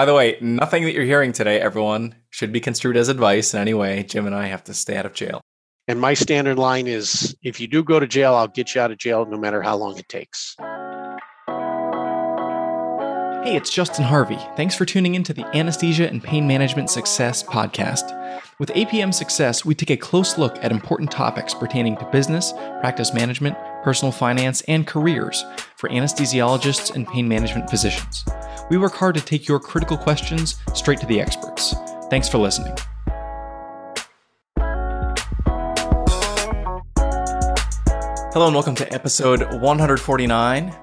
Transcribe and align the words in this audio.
By 0.00 0.06
the 0.06 0.14
way, 0.14 0.38
nothing 0.40 0.84
that 0.84 0.94
you're 0.94 1.04
hearing 1.04 1.30
today, 1.30 1.60
everyone, 1.60 2.14
should 2.30 2.52
be 2.52 2.60
construed 2.60 2.96
as 2.96 3.10
advice 3.10 3.52
in 3.52 3.60
any 3.60 3.74
way. 3.74 4.02
Jim 4.02 4.24
and 4.24 4.34
I 4.34 4.46
have 4.46 4.64
to 4.64 4.72
stay 4.72 4.96
out 4.96 5.04
of 5.04 5.12
jail. 5.12 5.42
And 5.88 6.00
my 6.00 6.14
standard 6.14 6.58
line 6.58 6.86
is 6.86 7.36
if 7.42 7.60
you 7.60 7.68
do 7.68 7.84
go 7.84 8.00
to 8.00 8.06
jail, 8.06 8.34
I'll 8.34 8.48
get 8.48 8.74
you 8.74 8.80
out 8.80 8.90
of 8.90 8.96
jail 8.96 9.26
no 9.26 9.36
matter 9.36 9.60
how 9.60 9.76
long 9.76 9.98
it 9.98 10.08
takes. 10.08 10.56
Hey, 13.44 13.56
it's 13.56 13.68
Justin 13.68 14.06
Harvey. 14.06 14.38
Thanks 14.56 14.74
for 14.74 14.86
tuning 14.86 15.16
in 15.16 15.22
to 15.24 15.34
the 15.34 15.44
Anesthesia 15.54 16.08
and 16.08 16.24
Pain 16.24 16.46
Management 16.46 16.88
Success 16.88 17.42
podcast. 17.42 18.16
With 18.58 18.70
APM 18.70 19.12
Success, 19.12 19.66
we 19.66 19.74
take 19.74 19.90
a 19.90 19.98
close 19.98 20.38
look 20.38 20.56
at 20.64 20.72
important 20.72 21.10
topics 21.10 21.52
pertaining 21.52 21.98
to 21.98 22.06
business, 22.06 22.54
practice 22.80 23.12
management, 23.12 23.54
personal 23.84 24.12
finance, 24.12 24.62
and 24.62 24.86
careers 24.86 25.44
for 25.76 25.90
anesthesiologists 25.90 26.94
and 26.94 27.06
pain 27.06 27.28
management 27.28 27.68
physicians. 27.68 28.24
We 28.70 28.78
work 28.78 28.94
hard 28.94 29.16
to 29.16 29.20
take 29.20 29.48
your 29.48 29.58
critical 29.58 29.96
questions 29.96 30.54
straight 30.74 31.00
to 31.00 31.06
the 31.06 31.20
experts. 31.20 31.74
Thanks 32.08 32.28
for 32.28 32.38
listening. 32.38 32.72
Hello, 38.32 38.46
and 38.46 38.54
welcome 38.54 38.76
to 38.76 38.92
episode 38.94 39.60
149 39.60 40.76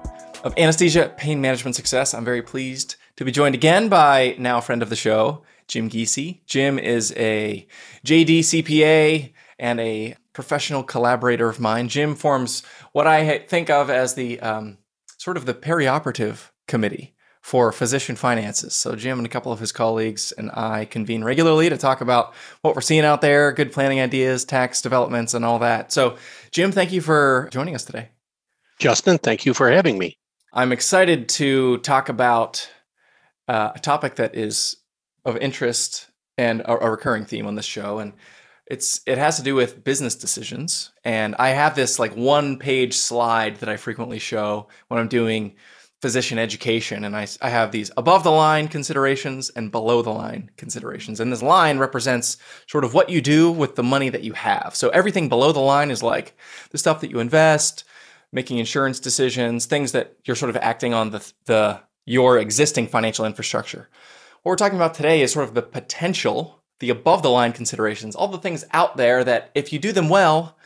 of 0.44 0.52
Anesthesia 0.58 1.14
Pain 1.16 1.40
Management 1.40 1.76
Success. 1.76 2.12
I'm 2.12 2.26
very 2.26 2.42
pleased 2.42 2.96
to 3.16 3.24
be 3.24 3.32
joined 3.32 3.54
again 3.54 3.88
by 3.88 4.36
now 4.38 4.60
friend 4.60 4.82
of 4.82 4.90
the 4.90 4.96
show, 4.96 5.42
Jim 5.66 5.88
Giese. 5.88 6.40
Jim 6.44 6.78
is 6.78 7.14
a 7.16 7.66
JD 8.04 8.40
CPA 8.40 9.32
and 9.58 9.80
a 9.80 10.14
professional 10.34 10.82
collaborator 10.82 11.48
of 11.48 11.58
mine. 11.58 11.88
Jim 11.88 12.14
forms 12.14 12.62
what 12.92 13.06
I 13.06 13.38
think 13.38 13.70
of 13.70 13.88
as 13.88 14.12
the 14.12 14.38
um, 14.40 14.76
sort 15.16 15.38
of 15.38 15.46
the 15.46 15.54
perioperative 15.54 16.50
committee 16.66 17.14
for 17.48 17.72
physician 17.72 18.14
finances. 18.14 18.74
So 18.74 18.94
Jim 18.94 19.16
and 19.18 19.24
a 19.24 19.30
couple 19.30 19.50
of 19.50 19.58
his 19.58 19.72
colleagues 19.72 20.32
and 20.32 20.50
I 20.50 20.84
convene 20.84 21.24
regularly 21.24 21.70
to 21.70 21.78
talk 21.78 22.02
about 22.02 22.34
what 22.60 22.74
we're 22.74 22.82
seeing 22.82 23.06
out 23.06 23.22
there, 23.22 23.52
good 23.52 23.72
planning 23.72 24.00
ideas, 24.00 24.44
tax 24.44 24.82
developments, 24.82 25.32
and 25.32 25.46
all 25.46 25.58
that. 25.60 25.90
So, 25.90 26.18
Jim, 26.50 26.72
thank 26.72 26.92
you 26.92 27.00
for 27.00 27.48
joining 27.50 27.74
us 27.74 27.86
today. 27.86 28.10
Justin, 28.78 29.16
thank 29.16 29.46
you 29.46 29.54
for 29.54 29.70
having 29.70 29.96
me. 29.96 30.18
I'm 30.52 30.72
excited 30.72 31.26
to 31.30 31.78
talk 31.78 32.10
about 32.10 32.68
uh, 33.48 33.72
a 33.74 33.78
topic 33.78 34.16
that 34.16 34.34
is 34.34 34.76
of 35.24 35.38
interest 35.38 36.10
and 36.36 36.60
a, 36.60 36.84
a, 36.84 36.90
recurring 36.90 37.24
theme 37.24 37.46
on 37.46 37.54
this 37.54 37.64
show, 37.64 37.98
and 37.98 38.12
it's 38.66 39.00
it 39.06 39.16
has 39.16 39.38
to 39.38 39.42
do 39.42 39.54
with 39.54 39.82
business 39.82 40.16
decisions. 40.16 40.92
And 41.02 41.34
I 41.38 41.48
have 41.48 41.74
this 41.74 41.98
like 41.98 42.14
one 42.14 42.58
page 42.58 42.94
slide 42.94 43.56
that 43.60 43.70
I 43.70 43.78
frequently 43.78 44.18
show 44.18 44.68
when 44.88 45.00
I'm 45.00 45.08
doing 45.08 45.54
physician 46.00 46.38
education, 46.38 47.04
and 47.04 47.16
I, 47.16 47.26
I 47.42 47.50
have 47.50 47.72
these 47.72 47.90
above 47.96 48.22
the 48.22 48.30
line 48.30 48.68
considerations 48.68 49.50
and 49.50 49.72
below 49.72 50.00
the 50.00 50.10
line 50.10 50.50
considerations. 50.56 51.18
And 51.18 51.32
this 51.32 51.42
line 51.42 51.78
represents 51.78 52.36
sort 52.68 52.84
of 52.84 52.94
what 52.94 53.10
you 53.10 53.20
do 53.20 53.50
with 53.50 53.74
the 53.74 53.82
money 53.82 54.08
that 54.08 54.22
you 54.22 54.32
have. 54.34 54.76
So 54.76 54.90
everything 54.90 55.28
below 55.28 55.50
the 55.50 55.58
line 55.58 55.90
is 55.90 56.02
like 56.02 56.36
the 56.70 56.78
stuff 56.78 57.00
that 57.00 57.10
you 57.10 57.18
invest 57.18 57.84
making 58.32 58.58
insurance 58.58 59.00
decisions, 59.00 59.66
things 59.66 59.92
that 59.92 60.16
you're 60.24 60.36
sort 60.36 60.50
of 60.50 60.56
acting 60.56 60.94
on 60.94 61.10
the, 61.10 61.32
the 61.46 61.80
your 62.04 62.38
existing 62.38 62.86
financial 62.86 63.24
infrastructure. 63.24 63.88
What 64.42 64.50
we're 64.50 64.56
talking 64.56 64.78
about 64.78 64.94
today 64.94 65.22
is 65.22 65.32
sort 65.32 65.48
of 65.48 65.54
the 65.54 65.62
potential, 65.62 66.62
the 66.80 66.90
above 66.90 67.22
the 67.22 67.30
line 67.30 67.52
considerations, 67.52 68.14
all 68.14 68.28
the 68.28 68.38
things 68.38 68.64
out 68.72 68.96
there 68.96 69.24
that 69.24 69.50
if 69.54 69.72
you 69.72 69.78
do 69.78 69.92
them 69.92 70.08
well, 70.08 70.56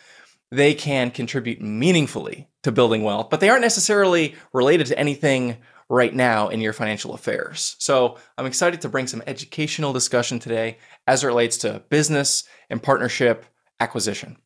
they 0.50 0.74
can 0.74 1.10
contribute 1.10 1.60
meaningfully 1.60 2.48
to 2.62 2.72
building 2.72 3.02
wealth, 3.02 3.28
but 3.30 3.40
they 3.40 3.48
aren't 3.48 3.62
necessarily 3.62 4.34
related 4.52 4.86
to 4.88 4.98
anything 4.98 5.56
right 5.88 6.14
now 6.14 6.48
in 6.48 6.60
your 6.60 6.72
financial 6.72 7.14
affairs. 7.14 7.76
So 7.78 8.18
I'm 8.38 8.46
excited 8.46 8.80
to 8.80 8.88
bring 8.88 9.06
some 9.06 9.22
educational 9.26 9.92
discussion 9.92 10.38
today 10.38 10.78
as 11.06 11.22
it 11.22 11.26
relates 11.26 11.58
to 11.58 11.82
business 11.90 12.44
and 12.70 12.82
partnership 12.82 13.44
acquisition. 13.78 14.36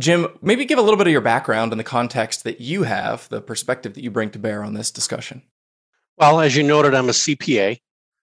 Jim, 0.00 0.26
maybe 0.42 0.64
give 0.64 0.78
a 0.78 0.82
little 0.82 0.96
bit 0.96 1.06
of 1.06 1.12
your 1.12 1.20
background 1.20 1.72
and 1.72 1.78
the 1.78 1.84
context 1.84 2.44
that 2.44 2.60
you 2.60 2.82
have, 2.82 3.28
the 3.28 3.40
perspective 3.40 3.94
that 3.94 4.02
you 4.02 4.10
bring 4.10 4.30
to 4.30 4.38
bear 4.38 4.64
on 4.64 4.74
this 4.74 4.90
discussion. 4.90 5.42
Well, 6.16 6.40
as 6.40 6.56
you 6.56 6.62
noted, 6.62 6.94
I'm 6.94 7.08
a 7.08 7.12
CPA. 7.12 7.78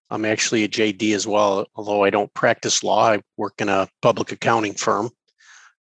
I'm 0.09 0.25
actually 0.25 0.66
a 0.66 0.69
JD 0.69 1.16
as 1.16 1.25
well, 1.25 1.66
although 1.75 2.03
I 2.03 2.09
don't 2.09 2.34
practice 2.34 2.84
law. 2.84 3.12
I 3.12 3.22
work 3.38 3.53
in 3.59 3.69
a 3.69 3.88
public 4.02 4.34
accounting 4.34 4.74
firm 4.74 5.09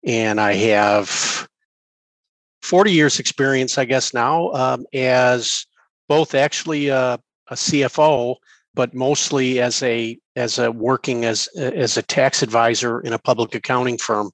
and 0.05 0.39
I 0.39 0.53
have 0.53 1.48
40 2.61 2.91
years 2.91 3.19
experience, 3.19 3.77
I 3.77 3.85
guess 3.85 4.13
now, 4.13 4.51
um, 4.51 4.85
as 4.93 5.65
both 6.07 6.35
actually 6.35 6.89
a, 6.89 7.19
CFO, 7.51 8.35
but 8.75 8.93
mostly 8.93 9.59
as 9.59 9.81
a 9.81 10.19
as 10.35 10.59
a 10.59 10.71
working 10.71 11.25
as 11.25 11.47
as 11.57 11.97
a 11.97 12.03
tax 12.03 12.43
advisor 12.43 13.01
in 13.01 13.11
a 13.11 13.17
public 13.17 13.55
accounting 13.55 13.97
firm. 13.97 14.29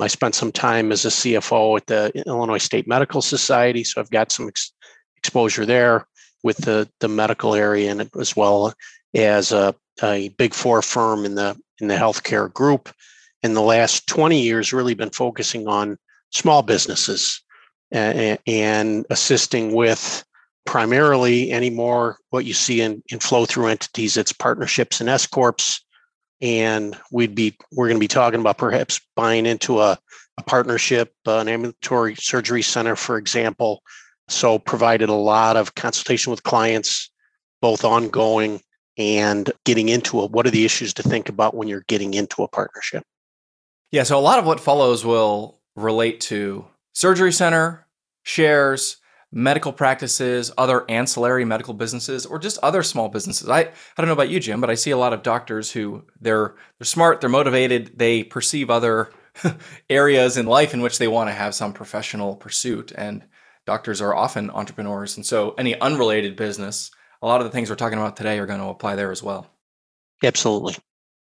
I 0.00 0.06
spent 0.06 0.34
some 0.34 0.52
time 0.52 0.92
as 0.92 1.04
a 1.04 1.08
CFO 1.08 1.76
at 1.76 1.86
the 1.86 2.10
Illinois 2.26 2.58
State 2.58 2.86
Medical 2.88 3.20
Society, 3.20 3.84
so 3.84 4.00
I've 4.00 4.10
got 4.10 4.32
some 4.32 4.48
ex- 4.48 4.72
exposure 5.16 5.66
there 5.66 6.06
with 6.42 6.58
the, 6.58 6.88
the 7.00 7.08
medical 7.08 7.54
area 7.54 7.90
and 7.90 8.08
as 8.18 8.36
well 8.36 8.72
as 9.14 9.50
a, 9.52 9.74
a 10.02 10.28
big 10.30 10.54
four 10.54 10.82
firm 10.82 11.24
in 11.24 11.34
the 11.34 11.60
in 11.80 11.88
the 11.88 11.96
healthcare 11.96 12.52
group. 12.52 12.90
In 13.42 13.54
the 13.54 13.62
last 13.62 14.06
20 14.08 14.40
years, 14.40 14.72
really 14.72 14.94
been 14.94 15.10
focusing 15.10 15.68
on 15.68 15.96
small 16.30 16.62
businesses 16.62 17.42
and, 17.90 19.06
assisting 19.10 19.74
with 19.74 20.24
primarily 20.66 21.50
anymore 21.50 22.18
what 22.30 22.44
you 22.44 22.52
see 22.52 22.82
in, 22.82 23.02
in 23.08 23.18
flow 23.18 23.46
through 23.46 23.68
entities, 23.68 24.16
it's 24.16 24.32
partnerships 24.32 25.00
and 25.00 25.08
S 25.08 25.26
corps. 25.26 25.80
And 26.40 26.96
we'd 27.10 27.34
be 27.34 27.56
we're 27.72 27.88
going 27.88 27.96
to 27.96 28.00
be 28.00 28.06
talking 28.06 28.40
about 28.40 28.58
perhaps 28.58 29.00
buying 29.16 29.46
into 29.46 29.80
a, 29.80 29.98
a 30.38 30.42
partnership 30.42 31.12
an 31.26 31.48
ambulatory 31.48 32.14
surgery 32.16 32.62
center 32.62 32.94
for 32.96 33.16
example. 33.16 33.82
So 34.28 34.58
provided 34.58 35.08
a 35.08 35.14
lot 35.14 35.56
of 35.56 35.74
consultation 35.74 36.30
with 36.30 36.42
clients 36.42 37.10
both 37.60 37.84
ongoing 37.84 38.60
and 38.98 39.50
getting 39.64 39.88
into 39.88 40.22
it 40.22 40.30
what 40.30 40.46
are 40.46 40.50
the 40.50 40.64
issues 40.64 40.92
to 40.94 41.02
think 41.02 41.28
about 41.28 41.54
when 41.54 41.66
you're 41.66 41.84
getting 41.88 42.14
into 42.14 42.42
a 42.42 42.48
partnership? 42.48 43.02
Yeah 43.90 44.02
so 44.02 44.18
a 44.18 44.20
lot 44.20 44.38
of 44.38 44.46
what 44.46 44.60
follows 44.60 45.04
will 45.04 45.58
relate 45.76 46.20
to 46.20 46.66
surgery 46.92 47.32
center 47.32 47.86
shares 48.22 48.98
medical 49.30 49.72
practices, 49.72 50.50
other 50.56 50.84
ancillary 50.90 51.44
medical 51.44 51.74
businesses, 51.74 52.24
or 52.24 52.38
just 52.38 52.58
other 52.58 52.82
small 52.82 53.08
businesses. 53.08 53.48
I, 53.48 53.60
I 53.60 53.70
don't 53.96 54.06
know 54.06 54.12
about 54.12 54.30
you, 54.30 54.40
Jim, 54.40 54.60
but 54.60 54.70
I 54.70 54.74
see 54.74 54.90
a 54.90 54.96
lot 54.96 55.12
of 55.12 55.22
doctors 55.22 55.70
who 55.70 56.04
they're 56.20 56.54
they're 56.78 56.86
smart, 56.86 57.20
they're 57.20 57.30
motivated, 57.30 57.98
they 57.98 58.24
perceive 58.24 58.70
other 58.70 59.12
areas 59.90 60.36
in 60.36 60.46
life 60.46 60.74
in 60.74 60.80
which 60.80 60.98
they 60.98 61.08
want 61.08 61.28
to 61.28 61.34
have 61.34 61.54
some 61.54 61.72
professional 61.72 62.36
pursuit. 62.36 62.92
And 62.96 63.24
doctors 63.66 64.00
are 64.00 64.14
often 64.14 64.50
entrepreneurs. 64.50 65.16
And 65.16 65.26
so 65.26 65.54
any 65.58 65.78
unrelated 65.78 66.36
business, 66.36 66.90
a 67.20 67.26
lot 67.26 67.40
of 67.40 67.46
the 67.46 67.50
things 67.50 67.68
we're 67.68 67.76
talking 67.76 67.98
about 67.98 68.16
today 68.16 68.38
are 68.38 68.46
going 68.46 68.60
to 68.60 68.66
apply 68.66 68.96
there 68.96 69.10
as 69.10 69.22
well. 69.22 69.46
Absolutely. 70.22 70.76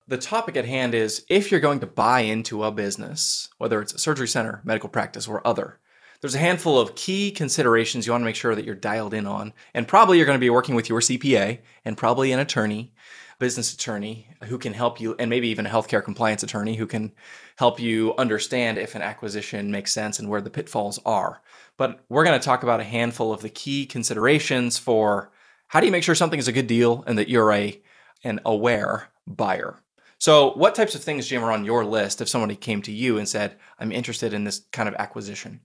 The 0.08 0.18
topic 0.18 0.56
at 0.56 0.64
hand 0.64 0.94
is 0.94 1.24
if 1.28 1.50
you're 1.50 1.60
going 1.60 1.80
to 1.80 1.86
buy 1.86 2.20
into 2.20 2.64
a 2.64 2.72
business, 2.72 3.48
whether 3.58 3.80
it's 3.80 3.94
a 3.94 3.98
surgery 3.98 4.26
center, 4.26 4.60
medical 4.64 4.88
practice, 4.88 5.28
or 5.28 5.46
other, 5.46 5.78
there's 6.20 6.34
a 6.34 6.40
handful 6.40 6.78
of 6.78 6.94
key 6.96 7.30
considerations 7.30 8.06
you 8.06 8.12
want 8.12 8.22
to 8.22 8.26
make 8.26 8.36
sure 8.36 8.54
that 8.54 8.64
you're 8.64 8.74
dialed 8.74 9.14
in 9.14 9.26
on. 9.26 9.52
And 9.74 9.86
probably 9.86 10.16
you're 10.16 10.26
going 10.26 10.38
to 10.38 10.40
be 10.40 10.50
working 10.50 10.74
with 10.74 10.88
your 10.88 11.00
CPA 11.00 11.60
and 11.84 11.96
probably 11.96 12.32
an 12.32 12.40
attorney, 12.40 12.92
business 13.38 13.72
attorney 13.72 14.28
who 14.44 14.58
can 14.58 14.72
help 14.72 15.00
you, 15.00 15.14
and 15.18 15.30
maybe 15.30 15.48
even 15.48 15.66
a 15.66 15.70
healthcare 15.70 16.02
compliance 16.02 16.42
attorney 16.42 16.76
who 16.76 16.86
can 16.86 17.12
help 17.56 17.78
you 17.78 18.14
understand 18.18 18.78
if 18.78 18.94
an 18.96 19.02
acquisition 19.02 19.70
makes 19.70 19.92
sense 19.92 20.18
and 20.18 20.28
where 20.28 20.40
the 20.40 20.50
pitfalls 20.50 21.00
are. 21.06 21.42
But 21.76 22.04
we're 22.08 22.24
going 22.24 22.38
to 22.38 22.44
talk 22.44 22.64
about 22.64 22.80
a 22.80 22.84
handful 22.84 23.32
of 23.32 23.40
the 23.40 23.50
key 23.50 23.86
considerations 23.86 24.78
for 24.78 25.30
how 25.68 25.80
do 25.80 25.86
you 25.86 25.92
make 25.92 26.04
sure 26.04 26.14
something 26.14 26.38
is 26.38 26.48
a 26.48 26.52
good 26.52 26.66
deal 26.66 27.04
and 27.06 27.18
that 27.18 27.28
you're 27.28 27.52
a 27.52 27.80
an 28.24 28.40
aware 28.44 29.08
buyer. 29.26 29.81
So, 30.22 30.52
what 30.52 30.76
types 30.76 30.94
of 30.94 31.02
things, 31.02 31.26
Jim, 31.26 31.42
are 31.42 31.50
on 31.50 31.64
your 31.64 31.84
list 31.84 32.20
if 32.20 32.28
somebody 32.28 32.54
came 32.54 32.80
to 32.82 32.92
you 32.92 33.18
and 33.18 33.28
said, 33.28 33.56
I'm 33.80 33.90
interested 33.90 34.32
in 34.32 34.44
this 34.44 34.64
kind 34.70 34.88
of 34.88 34.94
acquisition? 34.94 35.58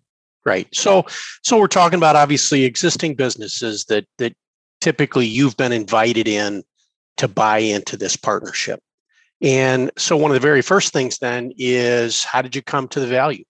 Right. 0.48 0.68
So 0.74 1.06
so 1.44 1.59
we're 1.59 1.68
talking 1.68 1.98
about 1.98 2.15
obviously 2.15 2.63
existing 2.63 3.13
businesses 3.13 3.86
that 3.86 4.07
that 4.18 4.36
typically 4.81 5.27
you've 5.27 5.56
been 5.57 5.71
invited 5.71 6.27
in 6.27 6.63
to 7.18 7.27
buy 7.27 7.59
into 7.59 7.98
this 7.98 8.15
partnership. 8.15 8.80
And 9.44 9.92
so 9.95 10.18
one 10.18 10.31
of 10.31 10.33
the 10.33 10.48
very 10.48 10.63
first 10.63 10.92
things 10.92 11.19
then 11.19 11.51
is 11.59 12.24
how 12.24 12.42
did 12.42 12.56
you 12.56 12.63
come 12.63 12.88
to 12.88 13.00
the 13.00 13.06
value? 13.06 13.44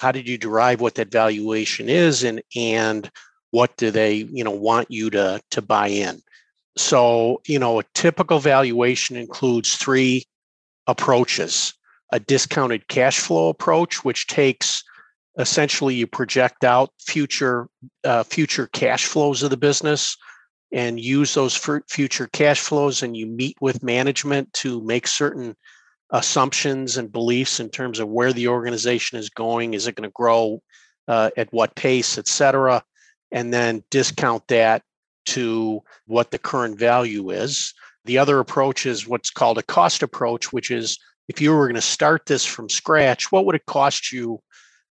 How 0.00 0.12
did 0.12 0.28
you 0.28 0.36
derive 0.36 0.82
what 0.82 0.96
that 0.96 1.10
valuation 1.10 1.88
is 1.88 2.24
and 2.24 2.42
and 2.54 3.10
what 3.52 3.74
do 3.78 3.90
they, 3.90 4.28
you 4.30 4.44
know, 4.44 4.50
want 4.50 4.90
you 4.90 5.08
to 5.10 5.40
to 5.52 5.62
buy 5.62 5.86
in? 5.86 6.20
So, 6.76 7.40
you 7.46 7.58
know, 7.58 7.80
a 7.80 7.84
typical 7.94 8.38
valuation 8.38 9.16
includes 9.16 9.76
three 9.76 10.26
approaches. 10.86 11.74
A 12.12 12.20
discounted 12.20 12.88
cash 12.88 13.18
flow 13.18 13.48
approach 13.48 14.04
which 14.04 14.26
takes 14.26 14.84
essentially 15.38 15.94
you 15.94 16.06
project 16.06 16.64
out 16.64 16.90
future 16.98 17.68
uh, 18.04 18.22
future 18.22 18.66
cash 18.68 19.06
flows 19.06 19.42
of 19.42 19.50
the 19.50 19.56
business 19.56 20.16
and 20.72 21.00
use 21.00 21.34
those 21.34 21.56
future 21.88 22.28
cash 22.32 22.60
flows 22.60 23.02
and 23.02 23.16
you 23.16 23.26
meet 23.26 23.56
with 23.60 23.82
management 23.82 24.52
to 24.54 24.82
make 24.82 25.06
certain 25.06 25.54
assumptions 26.10 26.96
and 26.96 27.12
beliefs 27.12 27.60
in 27.60 27.70
terms 27.70 27.98
of 27.98 28.08
where 28.08 28.32
the 28.32 28.48
organization 28.48 29.18
is 29.18 29.30
going 29.30 29.72
is 29.72 29.86
it 29.86 29.94
going 29.94 30.08
to 30.08 30.12
grow 30.14 30.60
uh, 31.08 31.30
at 31.36 31.50
what 31.52 31.74
pace 31.74 32.18
et 32.18 32.28
cetera 32.28 32.82
and 33.30 33.52
then 33.54 33.82
discount 33.90 34.46
that 34.48 34.82
to 35.24 35.80
what 36.06 36.30
the 36.30 36.38
current 36.38 36.78
value 36.78 37.30
is 37.30 37.72
the 38.04 38.18
other 38.18 38.38
approach 38.38 38.86
is 38.86 39.06
what's 39.06 39.30
called 39.30 39.58
a 39.58 39.62
cost 39.62 40.02
approach 40.02 40.52
which 40.52 40.70
is 40.70 40.98
if 41.28 41.40
you 41.40 41.52
were 41.52 41.66
going 41.66 41.74
to 41.74 41.80
start 41.80 42.26
this 42.26 42.44
from 42.44 42.68
scratch 42.68 43.30
what 43.30 43.46
would 43.46 43.54
it 43.54 43.66
cost 43.66 44.12
you 44.12 44.40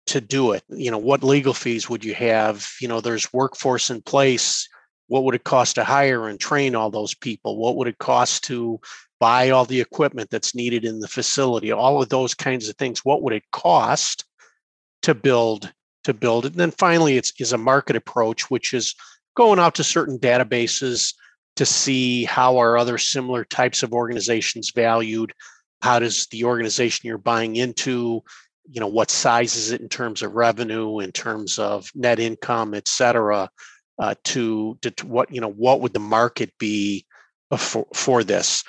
to 0.09 0.21
do 0.21 0.53
it? 0.53 0.63
You 0.69 0.91
know 0.91 0.99
what 0.99 1.23
legal 1.23 1.55
fees 1.55 1.89
would 1.89 2.05
you 2.05 2.15
have? 2.15 2.69
You 2.81 2.89
know 2.89 3.01
there's 3.01 3.33
workforce 3.33 3.91
in 3.91 4.03
place. 4.03 4.69
What 5.07 5.25
would 5.25 5.35
it 5.35 5.45
cost 5.45 5.77
to 5.77 5.85
hire 5.85 6.29
and 6.29 6.39
train 6.41 6.75
all 6.75 6.91
those 6.91 7.15
people? 7.15 7.57
What 7.59 7.77
would 7.77 7.89
it 7.89 7.99
cost 7.99 8.45
to 8.45 8.81
buy 9.21 9.51
all 9.51 9.65
the 9.65 9.81
equipment 9.81 10.31
that's 10.31 10.55
needed 10.55 10.85
in 10.85 11.01
the 11.01 11.09
facility? 11.09 11.73
All 11.73 12.03
of 12.03 12.09
those 12.09 12.35
kinds 12.35 12.69
of 12.69 12.77
things. 12.77 13.05
What 13.05 13.23
would 13.23 13.33
it 13.33 13.45
cost 13.53 14.25
to 15.03 15.15
build 15.15 15.73
to 16.05 16.15
build 16.15 16.47
it? 16.47 16.53
And 16.53 16.61
then 16.61 16.71
finally 16.73 17.17
it's 17.17 17.33
is 17.39 17.53
a 17.53 17.59
market 17.59 17.97
approach 17.97 18.51
which 18.51 18.73
is 18.73 18.95
going 19.37 19.59
out 19.59 19.75
to 19.77 19.85
certain 19.85 20.19
databases 20.19 21.15
to 21.59 21.67
see 21.67 22.25
how 22.25 22.59
are 22.59 22.79
other 22.79 22.99
similar 22.99 23.45
types 23.45 23.83
of 23.83 23.93
organizations 23.93 24.71
valued? 24.71 25.33
How 25.83 25.99
does 25.99 26.27
the 26.29 26.45
organization 26.45 27.07
you're 27.07 27.19
buying 27.19 27.57
into 27.57 28.23
you 28.71 28.81
know 28.81 28.87
what 28.87 29.11
size 29.11 29.57
is 29.57 29.73
it 29.73 29.81
in 29.81 29.89
terms 29.89 30.23
of 30.23 30.35
revenue 30.35 30.99
in 30.99 31.11
terms 31.11 31.59
of 31.59 31.91
net 31.95 32.21
income 32.21 32.75
et 32.75 32.87
cetera 32.87 33.49
uh, 33.99 34.15
to, 34.25 34.77
to, 34.83 34.91
to 34.91 35.07
what 35.07 35.33
you 35.33 35.41
know 35.41 35.51
what 35.51 35.81
would 35.81 35.95
the 35.95 35.99
market 35.99 36.53
be 36.59 37.05
for, 37.57 37.87
for 37.95 38.23
this? 38.23 38.63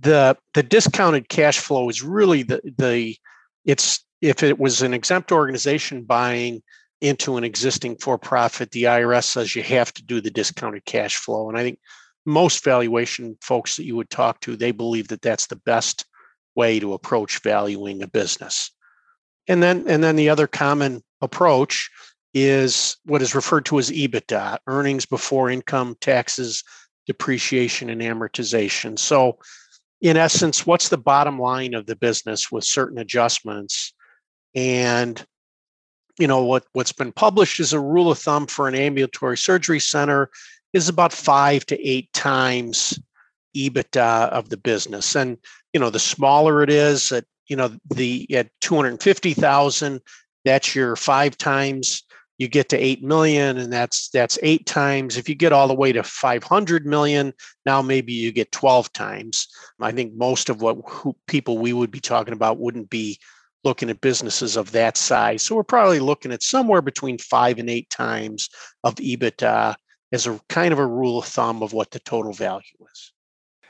The 0.00 0.36
the 0.54 0.62
discounted 0.64 1.28
cash 1.28 1.58
flow 1.58 1.88
is 1.88 2.02
really 2.02 2.42
the 2.42 2.60
the 2.76 3.16
it's 3.64 4.04
if 4.20 4.42
it 4.42 4.58
was 4.58 4.82
an 4.82 4.94
exempt 4.94 5.30
organization 5.30 6.02
buying 6.02 6.62
into 7.00 7.36
an 7.36 7.44
existing 7.44 7.96
for 7.96 8.16
profit 8.16 8.70
the 8.70 8.84
irs 8.84 9.24
says 9.24 9.56
you 9.56 9.62
have 9.62 9.92
to 9.92 10.04
do 10.04 10.20
the 10.20 10.30
discounted 10.30 10.84
cash 10.84 11.16
flow 11.16 11.48
and 11.48 11.58
i 11.58 11.62
think 11.62 11.78
most 12.24 12.64
valuation 12.64 13.36
folks 13.40 13.76
that 13.76 13.84
you 13.84 13.96
would 13.96 14.10
talk 14.10 14.40
to 14.40 14.56
they 14.56 14.70
believe 14.70 15.08
that 15.08 15.22
that's 15.22 15.46
the 15.46 15.56
best 15.56 16.04
way 16.54 16.78
to 16.78 16.92
approach 16.92 17.42
valuing 17.42 18.02
a 18.02 18.06
business 18.06 18.70
and 19.48 19.62
then 19.62 19.84
and 19.88 20.02
then 20.04 20.16
the 20.16 20.28
other 20.28 20.46
common 20.46 21.02
approach 21.20 21.90
is 22.34 22.96
what 23.04 23.22
is 23.22 23.34
referred 23.34 23.64
to 23.64 23.78
as 23.78 23.90
ebitda 23.90 24.58
earnings 24.66 25.04
before 25.04 25.50
income 25.50 25.96
taxes 26.00 26.62
depreciation 27.06 27.90
and 27.90 28.00
amortization 28.00 28.98
so 28.98 29.38
in 30.02 30.16
essence, 30.16 30.66
what's 30.66 30.88
the 30.88 30.98
bottom 30.98 31.38
line 31.38 31.74
of 31.74 31.86
the 31.86 31.94
business 31.94 32.50
with 32.50 32.64
certain 32.64 32.98
adjustments? 32.98 33.94
And 34.54 35.24
you 36.18 36.26
know 36.26 36.44
what 36.44 36.64
what's 36.74 36.92
been 36.92 37.12
published 37.12 37.58
is 37.58 37.72
a 37.72 37.80
rule 37.80 38.10
of 38.10 38.18
thumb 38.18 38.46
for 38.46 38.68
an 38.68 38.74
ambulatory 38.74 39.38
surgery 39.38 39.80
center 39.80 40.28
is 40.72 40.88
about 40.88 41.12
five 41.12 41.66
to 41.66 41.80
eight 41.86 42.12
times 42.12 42.98
EBITDA 43.56 44.28
of 44.30 44.48
the 44.48 44.56
business. 44.56 45.14
And 45.14 45.38
you 45.72 45.80
know, 45.80 45.90
the 45.90 45.98
smaller 45.98 46.62
it 46.62 46.70
is 46.70 47.12
at 47.12 47.24
you 47.48 47.56
know 47.56 47.70
the 47.90 48.26
at 48.34 48.48
250,000, 48.60 50.00
that's 50.44 50.74
your 50.74 50.96
five 50.96 51.36
times. 51.36 52.02
You 52.38 52.48
get 52.48 52.70
to 52.70 52.76
8 52.76 53.04
million 53.04 53.58
and 53.58 53.72
that's 53.72 54.08
that's 54.08 54.38
eight 54.42 54.66
times. 54.66 55.16
If 55.16 55.28
you 55.28 55.34
get 55.34 55.52
all 55.52 55.68
the 55.68 55.74
way 55.74 55.92
to 55.92 56.02
500 56.02 56.86
million 56.86 57.32
now 57.64 57.82
maybe 57.82 58.12
you 58.12 58.32
get 58.32 58.50
12 58.50 58.92
times. 58.92 59.46
I 59.80 59.92
think 59.92 60.14
most 60.14 60.48
of 60.48 60.60
what 60.60 60.78
who, 60.86 61.14
people 61.28 61.58
we 61.58 61.72
would 61.72 61.92
be 61.92 62.00
talking 62.00 62.32
about 62.32 62.58
wouldn't 62.58 62.90
be 62.90 63.18
looking 63.64 63.90
at 63.90 64.00
businesses 64.00 64.56
of 64.56 64.72
that 64.72 64.96
size. 64.96 65.42
So 65.42 65.54
we're 65.54 65.62
probably 65.62 66.00
looking 66.00 66.32
at 66.32 66.42
somewhere 66.42 66.82
between 66.82 67.18
five 67.18 67.58
and 67.58 67.70
eight 67.70 67.88
times 67.90 68.48
of 68.82 68.96
ebitda 68.96 69.76
as 70.12 70.26
a 70.26 70.38
kind 70.48 70.72
of 70.72 70.78
a 70.78 70.86
rule 70.86 71.18
of 71.18 71.24
thumb 71.24 71.62
of 71.62 71.72
what 71.72 71.90
the 71.90 71.98
total 72.00 72.32
value 72.32 72.62
is 72.92 73.12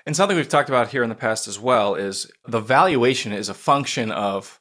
and 0.04 0.16
something 0.16 0.36
we've 0.36 0.48
talked 0.48 0.68
about 0.68 0.88
here 0.88 1.02
in 1.02 1.08
the 1.08 1.14
past 1.14 1.46
as 1.46 1.58
well 1.58 1.94
is 1.94 2.30
the 2.46 2.60
valuation 2.60 3.32
is 3.32 3.48
a 3.48 3.54
function 3.54 4.10
of 4.10 4.60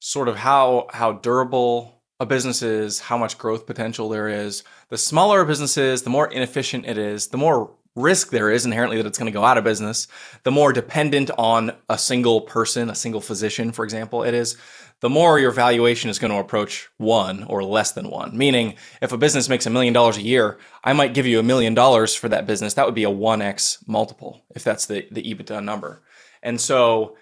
sort 0.00 0.28
of 0.28 0.36
how 0.36 0.86
how 0.90 1.12
durable 1.12 2.02
a 2.20 2.26
business 2.26 2.62
is, 2.62 3.00
how 3.00 3.18
much 3.18 3.38
growth 3.38 3.66
potential 3.66 4.08
there 4.08 4.28
is. 4.28 4.62
The 4.88 4.98
smaller 4.98 5.40
a 5.40 5.46
business 5.46 5.76
is, 5.76 6.02
the 6.02 6.10
more 6.10 6.30
inefficient 6.30 6.86
it 6.86 6.96
is, 6.96 7.28
the 7.28 7.36
more 7.36 7.74
risk 7.96 8.30
there 8.30 8.50
is 8.50 8.66
inherently 8.66 8.96
that 8.98 9.06
it's 9.06 9.18
going 9.18 9.32
to 9.32 9.36
go 9.36 9.44
out 9.44 9.58
of 9.58 9.64
business, 9.64 10.06
the 10.42 10.50
more 10.50 10.72
dependent 10.72 11.30
on 11.38 11.72
a 11.88 11.96
single 11.96 12.40
person, 12.40 12.90
a 12.90 12.94
single 12.94 13.20
physician, 13.20 13.72
for 13.72 13.84
example, 13.84 14.22
it 14.22 14.34
is, 14.34 14.56
the 15.00 15.10
more 15.10 15.38
your 15.38 15.50
valuation 15.50 16.08
is 16.08 16.18
going 16.18 16.30
to 16.30 16.38
approach 16.38 16.88
one 16.96 17.44
or 17.44 17.62
less 17.62 17.92
than 17.92 18.10
one. 18.10 18.36
Meaning, 18.36 18.76
if 19.02 19.12
a 19.12 19.18
business 19.18 19.48
makes 19.48 19.66
a 19.66 19.70
million 19.70 19.92
dollars 19.92 20.16
a 20.16 20.22
year, 20.22 20.58
I 20.82 20.92
might 20.92 21.14
give 21.14 21.26
you 21.26 21.38
a 21.38 21.42
million 21.42 21.74
dollars 21.74 22.14
for 22.14 22.28
that 22.30 22.46
business. 22.46 22.74
That 22.74 22.86
would 22.86 22.94
be 22.94 23.04
a 23.04 23.10
1x 23.10 23.86
multiple 23.86 24.44
if 24.54 24.64
that's 24.64 24.86
the, 24.86 25.06
the 25.10 25.22
EBITDA 25.22 25.62
number. 25.62 26.02
And 26.42 26.60
so 26.60 27.16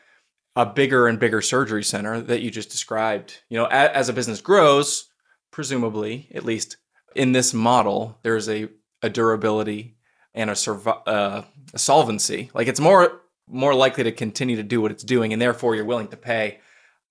a 0.54 0.66
bigger 0.66 1.08
and 1.08 1.18
bigger 1.18 1.40
surgery 1.40 1.82
center 1.82 2.20
that 2.20 2.42
you 2.42 2.50
just 2.50 2.70
described. 2.70 3.40
You 3.48 3.58
know, 3.58 3.66
as, 3.66 3.90
as 3.90 4.08
a 4.08 4.12
business 4.12 4.40
grows, 4.40 5.10
presumably, 5.50 6.28
at 6.34 6.44
least 6.44 6.76
in 7.16 7.32
this 7.32 7.54
model, 7.54 8.18
there's 8.22 8.48
a, 8.48 8.68
a 9.02 9.08
durability 9.08 9.96
and 10.34 10.50
a, 10.50 10.90
uh, 11.08 11.44
a 11.74 11.78
solvency. 11.78 12.50
Like 12.54 12.68
it's 12.68 12.80
more 12.80 13.20
more 13.48 13.74
likely 13.74 14.04
to 14.04 14.12
continue 14.12 14.56
to 14.56 14.62
do 14.62 14.80
what 14.80 14.90
it's 14.90 15.02
doing, 15.02 15.32
and 15.32 15.42
therefore 15.42 15.74
you're 15.74 15.84
willing 15.84 16.08
to 16.08 16.16
pay 16.16 16.60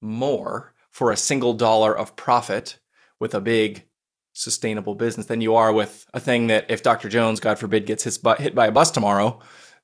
more 0.01 0.73
for 0.89 1.11
a 1.11 1.17
single 1.17 1.53
dollar 1.53 1.97
of 1.97 2.15
profit 2.15 2.79
with 3.19 3.33
a 3.33 3.41
big 3.41 3.85
sustainable 4.33 4.95
business 4.95 5.27
than 5.27 5.41
you 5.41 5.55
are 5.55 5.71
with 5.71 6.05
a 6.13 6.19
thing 6.19 6.47
that 6.47 6.65
if 6.69 6.83
Dr. 6.83 7.09
Jones, 7.09 7.39
God 7.39 7.59
forbid, 7.59 7.85
gets 7.85 8.03
his 8.03 8.17
butt 8.17 8.39
hit 8.39 8.55
by 8.55 8.67
a 8.67 8.71
bus 8.71 8.91
tomorrow, 8.91 9.39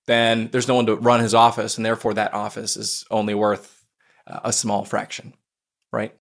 then 0.06 0.50
there's 0.52 0.68
no 0.68 0.76
one 0.76 0.86
to 0.86 0.96
run 0.96 1.20
his 1.20 1.34
office, 1.34 1.78
and 1.78 1.86
therefore 1.86 2.14
that 2.14 2.34
office 2.34 2.78
is 2.78 3.06
only 3.12 3.36
worth 3.36 3.86
a 4.26 4.54
small 4.54 4.86
fraction, 4.86 5.34
right? 5.92 6.16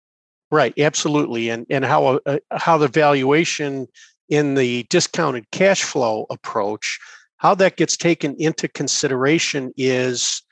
Right, 0.50 0.74
absolutely, 0.78 1.48
and 1.48 1.66
and 1.70 1.84
how 1.84 2.20
uh, 2.26 2.38
how 2.50 2.78
the 2.78 2.88
valuation 2.88 3.88
in 4.28 4.54
the 4.54 4.84
discounted 4.84 5.50
cash 5.50 5.82
flow 5.82 6.26
approach, 6.30 6.98
how 7.38 7.54
that 7.56 7.76
gets 7.76 7.96
taken 7.96 8.36
into 8.38 8.68
consideration 8.68 9.72
is 9.76 10.42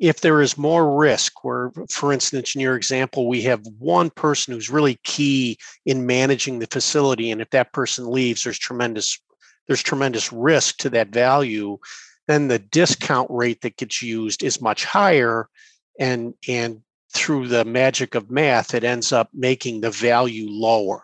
if 0.00 0.22
there 0.22 0.40
is 0.40 0.58
more 0.58 0.96
risk 0.96 1.44
where 1.44 1.70
for 1.88 2.12
instance 2.12 2.54
in 2.54 2.60
your 2.60 2.74
example 2.74 3.28
we 3.28 3.42
have 3.42 3.64
one 3.78 4.10
person 4.10 4.52
who's 4.52 4.70
really 4.70 4.98
key 5.04 5.56
in 5.86 6.06
managing 6.06 6.58
the 6.58 6.66
facility 6.66 7.30
and 7.30 7.40
if 7.40 7.50
that 7.50 7.72
person 7.72 8.10
leaves 8.10 8.42
there's 8.42 8.58
tremendous 8.58 9.20
there's 9.68 9.82
tremendous 9.82 10.32
risk 10.32 10.78
to 10.78 10.90
that 10.90 11.08
value 11.08 11.78
then 12.26 12.48
the 12.48 12.58
discount 12.58 13.28
rate 13.30 13.60
that 13.60 13.76
gets 13.76 14.02
used 14.02 14.42
is 14.42 14.60
much 14.60 14.84
higher 14.84 15.48
and 15.98 16.34
and 16.48 16.80
through 17.12 17.48
the 17.48 17.64
magic 17.64 18.14
of 18.14 18.30
math 18.30 18.74
it 18.74 18.84
ends 18.84 19.12
up 19.12 19.28
making 19.34 19.80
the 19.80 19.90
value 19.90 20.46
lower. 20.48 21.02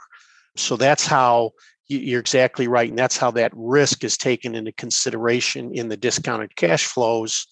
So 0.56 0.76
that's 0.76 1.06
how 1.06 1.52
you're 1.88 2.20
exactly 2.20 2.66
right 2.66 2.88
and 2.88 2.98
that's 2.98 3.16
how 3.16 3.30
that 3.32 3.52
risk 3.54 4.04
is 4.04 4.16
taken 4.16 4.54
into 4.54 4.72
consideration 4.72 5.72
in 5.72 5.88
the 5.88 5.96
discounted 5.96 6.56
cash 6.56 6.84
flows 6.84 7.46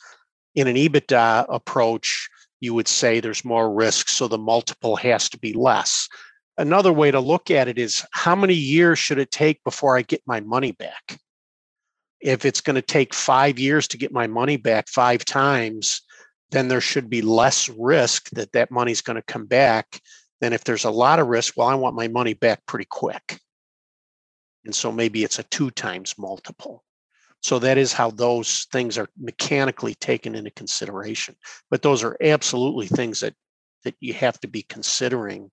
in 0.55 0.67
an 0.67 0.77
ebitda 0.77 1.47
approach 1.49 2.29
you 2.61 2.75
would 2.75 2.89
say 2.89 3.21
there's 3.21 3.45
more 3.45 3.73
risk 3.73 4.09
so 4.09 4.29
the 4.29 4.39
multiple 4.39 4.97
has 4.97 5.29
to 5.29 5.39
be 5.39 5.53
less 5.53 6.09
another 6.59 6.93
way 6.93 7.11
to 7.11 7.21
look 7.21 7.51
at 7.51 7.69
it 7.69 7.79
is 7.79 8.05
how 8.13 8.35
many 8.35 8.55
years 8.55 8.99
should 8.99 9.19
it 9.19 9.31
take 9.31 9.63
before 9.65 9.97
i 9.97 10.03
get 10.03 10.23
my 10.27 10.41
money 10.41 10.73
back 10.73 11.19
if 12.25 12.47
it's 12.47 12.63
going 12.63 12.75
to 12.75 12.83
take 12.83 13.13
five 13.13 13.59
years 13.59 13.87
to 13.87 13.99
get 13.99 14.11
my 14.11 14.27
money 14.27 14.57
back 14.57 14.89
five 14.89 15.25
times, 15.27 16.01
then 16.51 16.69
there 16.69 16.81
should 16.81 17.11
be 17.11 17.21
less 17.21 17.69
risk 17.69 18.31
that 18.31 18.51
that 18.53 18.71
money's 18.71 19.03
going 19.03 19.17
to 19.17 19.23
come 19.23 19.45
back 19.45 20.01
than 20.41 20.55
if 20.55 20.65
there's 20.65 20.85
a 20.85 20.91
lot 20.91 21.19
of 21.19 21.27
risk. 21.27 21.53
Well, 21.55 21.69
I 21.69 21.75
want 21.75 21.95
my 21.95 22.09
money 22.09 22.33
back 22.33 22.65
pretty 22.67 22.87
quick. 22.87 23.39
And 24.65 24.75
so 24.75 24.91
maybe 24.91 25.23
it's 25.23 25.39
a 25.39 25.43
two 25.45 25.71
times 25.71 26.15
multiple. 26.17 26.83
So 27.45 27.59
that 27.59 27.77
is 27.77 27.93
how 27.93 28.11
those 28.11 28.67
things 28.73 28.97
are 28.97 29.11
mechanically 29.19 29.95
taken 29.97 30.35
into 30.35 30.51
consideration. 30.51 31.37
But 31.71 31.83
those 31.83 32.03
are 32.03 32.17
absolutely 32.23 32.87
things 32.87 33.21
that 33.21 33.35
that 33.85 33.95
you 34.01 34.15
have 34.15 34.41
to 34.41 34.49
be 34.49 34.63
considering 34.63 35.51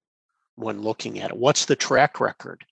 when 0.56 0.82
looking 0.82 1.20
at 1.20 1.32
it. 1.32 1.38
What's 1.38 1.66
the 1.66 1.76
track 1.76 2.22
record? 2.22 2.64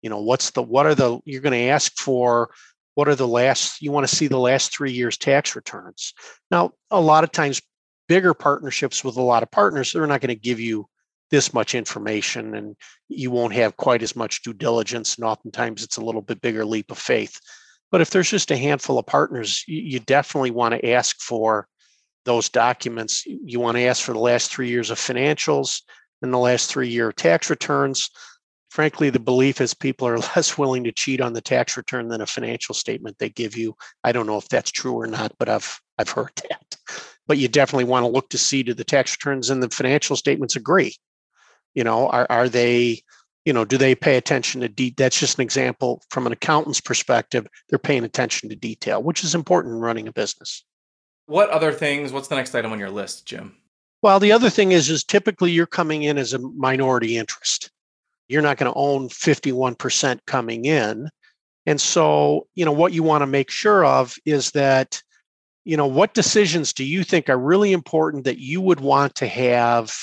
You 0.00 0.10
know, 0.10 0.20
what's 0.20 0.50
the 0.50 0.62
what 0.62 0.86
are 0.86 0.94
the 0.94 1.18
you're 1.24 1.40
going 1.40 1.60
to 1.60 1.70
ask 1.70 1.92
for 1.98 2.50
what 2.94 3.08
are 3.08 3.16
the 3.16 3.26
last 3.26 3.82
you 3.82 3.90
want 3.90 4.06
to 4.06 4.14
see 4.14 4.28
the 4.28 4.38
last 4.38 4.72
three 4.72 4.92
years 4.92 5.16
tax 5.16 5.56
returns 5.56 6.12
now 6.50 6.72
a 6.90 7.00
lot 7.00 7.24
of 7.24 7.32
times 7.32 7.62
bigger 8.06 8.34
partnerships 8.34 9.02
with 9.02 9.16
a 9.16 9.22
lot 9.22 9.42
of 9.42 9.50
partners 9.50 9.92
they're 9.92 10.06
not 10.06 10.20
going 10.20 10.28
to 10.28 10.34
give 10.34 10.60
you 10.60 10.86
this 11.30 11.54
much 11.54 11.74
information 11.74 12.54
and 12.54 12.76
you 13.08 13.30
won't 13.30 13.54
have 13.54 13.76
quite 13.78 14.02
as 14.02 14.14
much 14.14 14.42
due 14.42 14.52
diligence 14.52 15.16
and 15.16 15.24
oftentimes 15.24 15.82
it's 15.82 15.96
a 15.96 16.04
little 16.04 16.20
bit 16.20 16.42
bigger 16.42 16.66
leap 16.66 16.90
of 16.90 16.98
faith 16.98 17.40
But 17.92 18.00
if 18.00 18.10
there's 18.10 18.30
just 18.30 18.50
a 18.50 18.56
handful 18.56 18.98
of 18.98 19.06
partners, 19.06 19.64
you 19.68 20.00
definitely 20.00 20.50
want 20.50 20.74
to 20.74 20.90
ask 20.90 21.20
for 21.20 21.68
those 22.24 22.48
documents. 22.48 23.24
You 23.26 23.60
want 23.60 23.76
to 23.76 23.84
ask 23.84 24.02
for 24.02 24.14
the 24.14 24.18
last 24.18 24.50
three 24.50 24.68
years 24.68 24.90
of 24.90 24.98
financials 24.98 25.82
and 26.22 26.32
the 26.32 26.38
last 26.38 26.70
three 26.70 26.88
year 26.88 27.12
tax 27.12 27.50
returns. 27.50 28.10
Frankly, 28.70 29.10
the 29.10 29.20
belief 29.20 29.60
is 29.60 29.74
people 29.74 30.08
are 30.08 30.18
less 30.36 30.56
willing 30.56 30.84
to 30.84 30.92
cheat 30.92 31.20
on 31.20 31.34
the 31.34 31.42
tax 31.42 31.76
return 31.76 32.08
than 32.08 32.22
a 32.22 32.26
financial 32.26 32.74
statement 32.74 33.18
they 33.18 33.28
give 33.28 33.56
you. 33.56 33.76
I 34.02 34.12
don't 34.12 34.26
know 34.26 34.38
if 34.38 34.48
that's 34.48 34.70
true 34.70 34.94
or 34.94 35.06
not, 35.06 35.32
but 35.38 35.50
I've 35.50 35.78
I've 35.98 36.10
heard 36.10 36.32
that. 36.48 36.76
But 37.26 37.36
you 37.36 37.48
definitely 37.48 37.84
want 37.84 38.04
to 38.04 38.10
look 38.10 38.30
to 38.30 38.38
see 38.38 38.62
do 38.62 38.72
the 38.72 38.84
tax 38.84 39.12
returns 39.12 39.50
and 39.50 39.62
the 39.62 39.68
financial 39.68 40.16
statements 40.16 40.56
agree? 40.56 40.94
You 41.74 41.84
know, 41.84 42.08
are 42.08 42.26
are 42.30 42.48
they 42.48 43.02
you 43.44 43.52
know, 43.52 43.64
do 43.64 43.76
they 43.76 43.94
pay 43.94 44.16
attention 44.16 44.60
to 44.60 44.68
de- 44.68 44.94
that's 44.96 45.18
just 45.18 45.38
an 45.38 45.42
example 45.42 46.02
from 46.10 46.26
an 46.26 46.32
accountant's 46.32 46.80
perspective, 46.80 47.46
they're 47.68 47.78
paying 47.78 48.04
attention 48.04 48.48
to 48.48 48.56
detail, 48.56 49.02
which 49.02 49.24
is 49.24 49.34
important 49.34 49.74
in 49.74 49.80
running 49.80 50.08
a 50.08 50.12
business. 50.12 50.64
What 51.26 51.50
other 51.50 51.72
things, 51.72 52.12
what's 52.12 52.28
the 52.28 52.36
next 52.36 52.54
item 52.54 52.72
on 52.72 52.78
your 52.78 52.90
list, 52.90 53.26
Jim? 53.26 53.56
Well, 54.02 54.20
the 54.20 54.32
other 54.32 54.50
thing 54.50 54.72
is 54.72 54.90
is 54.90 55.04
typically 55.04 55.52
you're 55.52 55.66
coming 55.66 56.02
in 56.02 56.18
as 56.18 56.32
a 56.32 56.38
minority 56.38 57.16
interest. 57.16 57.70
You're 58.28 58.42
not 58.42 58.56
going 58.56 58.72
to 58.72 58.78
own 58.78 59.08
51% 59.08 60.20
coming 60.26 60.64
in. 60.64 61.08
And 61.66 61.80
so, 61.80 62.48
you 62.54 62.64
know, 62.64 62.72
what 62.72 62.92
you 62.92 63.02
want 63.02 63.22
to 63.22 63.26
make 63.26 63.50
sure 63.50 63.84
of 63.84 64.16
is 64.24 64.50
that 64.52 65.00
you 65.64 65.76
know, 65.76 65.86
what 65.86 66.14
decisions 66.14 66.72
do 66.72 66.84
you 66.84 67.04
think 67.04 67.28
are 67.28 67.38
really 67.38 67.72
important 67.72 68.24
that 68.24 68.38
you 68.38 68.60
would 68.60 68.80
want 68.80 69.14
to 69.16 69.26
have 69.26 69.94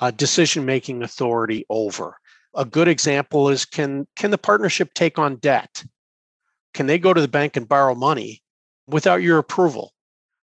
uh, 0.00 0.06
a 0.06 0.12
decision 0.12 0.64
making 0.64 1.02
authority 1.02 1.64
over? 1.70 2.18
A 2.56 2.64
good 2.64 2.88
example 2.88 3.48
is 3.48 3.64
can 3.64 4.06
can 4.16 4.30
the 4.30 4.38
partnership 4.38 4.94
take 4.94 5.18
on 5.18 5.36
debt? 5.36 5.84
Can 6.72 6.86
they 6.86 6.98
go 6.98 7.14
to 7.14 7.20
the 7.20 7.28
bank 7.28 7.56
and 7.56 7.68
borrow 7.68 7.94
money 7.94 8.42
without 8.86 9.22
your 9.22 9.38
approval? 9.38 9.92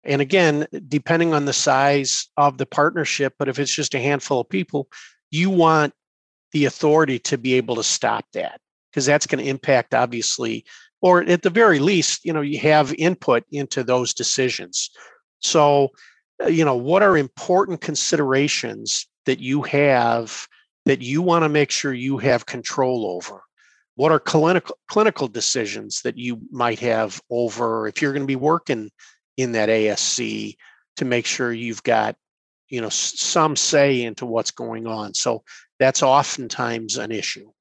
And 0.04 0.22
again, 0.22 0.68
depending 0.88 1.34
on 1.34 1.46
the 1.46 1.54
size 1.54 2.28
of 2.38 2.58
the 2.58 2.66
partnership, 2.66 3.34
but 3.38 3.50
if 3.50 3.60
it's 3.60 3.74
just 3.74 3.94
a 3.96 4.00
handful 4.00 4.40
of 4.40 4.50
people, 4.50 4.88
you 5.32 5.50
want 5.50 5.94
the 6.52 6.66
authority 6.66 7.20
to 7.20 7.38
be 7.38 7.54
able 7.54 7.76
to 7.76 7.84
stop 7.84 8.26
that 8.34 8.60
because 8.92 9.06
that's 9.06 9.28
going 9.28 9.44
to 9.44 9.50
impact 9.50 9.94
obviously 9.94 10.66
or 11.02 11.24
at 11.24 11.44
the 11.44 11.50
very 11.50 11.80
least 11.80 12.26
you 12.26 12.34
know 12.34 12.42
you 12.42 12.60
have 12.60 12.94
input 12.96 13.44
into 13.52 13.84
those 13.84 14.14
decisions 14.14 14.90
so 15.40 15.90
uh, 16.44 16.48
you 16.48 16.66
know 16.66 16.76
what 16.76 17.04
are 17.04 17.18
important 17.18 17.82
considerations 17.82 19.08
that 19.26 19.40
you 19.40 19.62
have 19.62 20.48
that 20.90 21.04
you 21.04 21.22
want 21.22 21.44
to 21.44 21.50
make 21.50 21.70
sure 21.70 21.94
you 21.94 22.18
have 22.18 22.48
control 22.48 23.06
over? 23.06 23.44
What 23.94 24.12
are 24.12 24.20
clinical 24.20 24.76
clinical 24.90 25.28
decisions 25.28 26.02
that 26.02 26.18
you 26.18 26.42
might 26.50 26.80
have 26.80 27.22
over 27.30 27.88
if 27.88 28.02
you're 28.02 28.12
going 28.12 28.24
to 28.24 28.28
be 28.28 28.36
working 28.36 28.90
in 29.38 29.52
that 29.52 29.70
ASC 29.70 30.56
to 30.98 31.06
make 31.06 31.28
sure 31.28 31.54
you've 31.54 31.84
got 31.84 32.16
you 32.70 32.82
know 32.82 32.90
some 32.90 33.56
say 33.56 34.02
into 34.02 34.26
what's 34.26 34.50
going 34.50 34.88
on. 34.88 35.14
So 35.14 35.44
that's 35.78 36.02
oftentimes 36.02 36.98
an 36.98 37.12
issue. 37.12 37.52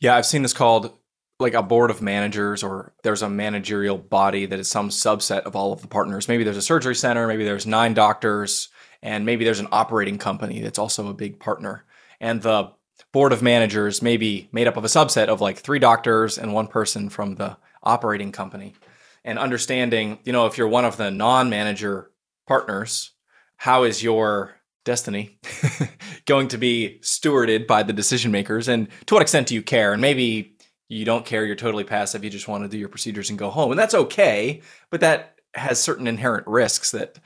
Yeah, 0.00 0.16
I've 0.16 0.26
seen 0.26 0.42
this 0.42 0.52
called 0.52 0.92
like 1.38 1.54
a 1.54 1.62
board 1.62 1.92
of 1.92 2.02
managers 2.02 2.64
or 2.64 2.94
there's 3.04 3.22
a 3.22 3.30
managerial 3.30 3.96
body 3.96 4.44
that 4.46 4.58
is 4.58 4.68
some 4.68 4.88
subset 4.88 5.42
of 5.42 5.54
all 5.54 5.72
of 5.72 5.82
the 5.82 5.88
partners. 5.88 6.26
Maybe 6.26 6.42
there's 6.42 6.56
a 6.56 6.62
surgery 6.62 6.96
center, 6.96 7.28
maybe 7.28 7.44
there's 7.44 7.64
nine 7.64 7.94
doctors, 7.94 8.70
and 9.02 9.24
maybe 9.24 9.44
there's 9.44 9.60
an 9.60 9.68
operating 9.70 10.18
company 10.18 10.62
that's 10.62 10.80
also 10.80 11.06
a 11.06 11.14
big 11.14 11.38
partner 11.38 11.84
and 12.20 12.42
the 12.42 12.72
board 13.12 13.32
of 13.32 13.42
managers 13.42 14.02
may 14.02 14.16
be 14.16 14.48
made 14.52 14.66
up 14.66 14.76
of 14.76 14.84
a 14.84 14.88
subset 14.88 15.28
of 15.28 15.40
like 15.40 15.58
three 15.58 15.78
doctors 15.78 16.38
and 16.38 16.52
one 16.52 16.66
person 16.66 17.08
from 17.08 17.36
the 17.36 17.56
operating 17.82 18.32
company. 18.32 18.74
And 19.24 19.38
understanding, 19.38 20.18
you 20.24 20.32
know, 20.32 20.46
if 20.46 20.56
you're 20.56 20.68
one 20.68 20.84
of 20.84 20.96
the 20.96 21.10
non 21.10 21.50
manager 21.50 22.10
partners, 22.46 23.12
how 23.56 23.84
is 23.84 24.02
your 24.02 24.54
destiny 24.84 25.38
going 26.26 26.48
to 26.48 26.58
be 26.58 26.98
stewarded 27.02 27.66
by 27.66 27.82
the 27.82 27.92
decision 27.92 28.30
makers? 28.30 28.68
And 28.68 28.88
to 29.06 29.14
what 29.14 29.22
extent 29.22 29.48
do 29.48 29.54
you 29.54 29.62
care? 29.62 29.92
And 29.92 30.00
maybe 30.00 30.56
you 30.88 31.04
don't 31.04 31.26
care, 31.26 31.44
you're 31.44 31.56
totally 31.56 31.84
passive, 31.84 32.22
you 32.22 32.30
just 32.30 32.48
want 32.48 32.64
to 32.64 32.68
do 32.68 32.78
your 32.78 32.88
procedures 32.88 33.30
and 33.30 33.38
go 33.38 33.50
home. 33.50 33.72
And 33.72 33.78
that's 33.78 33.94
okay, 33.94 34.62
but 34.90 35.00
that 35.00 35.40
has 35.54 35.80
certain 35.80 36.06
inherent 36.06 36.46
risks 36.46 36.92
that 36.92 37.18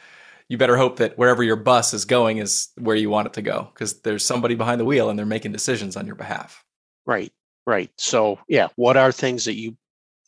you 0.51 0.59
better 0.59 0.77
hope 0.77 0.97
that 0.97 1.17
wherever 1.17 1.45
your 1.45 1.55
bus 1.55 1.95
is 1.95 2.05
going 2.05 2.39
is 2.39 2.71
where 2.77 2.97
you 2.97 3.09
want 3.09 3.29
it 3.29 3.33
to 3.35 3.41
go 3.41 3.71
because 3.73 4.01
there's 4.01 4.27
somebody 4.27 4.57
behind 4.57 4.81
the 4.81 4.85
wheel 4.85 5.09
and 5.09 5.17
they're 5.17 5.25
making 5.25 5.53
decisions 5.53 5.97
on 5.97 6.07
your 6.07 6.17
behalf. 6.17 6.65
Right. 7.07 7.33
Right. 7.69 7.91
So, 7.97 8.41
yeah, 8.49 8.67
what 8.75 8.97
are 8.97 9.13
things 9.13 9.45
that 9.45 9.55
you 9.55 9.77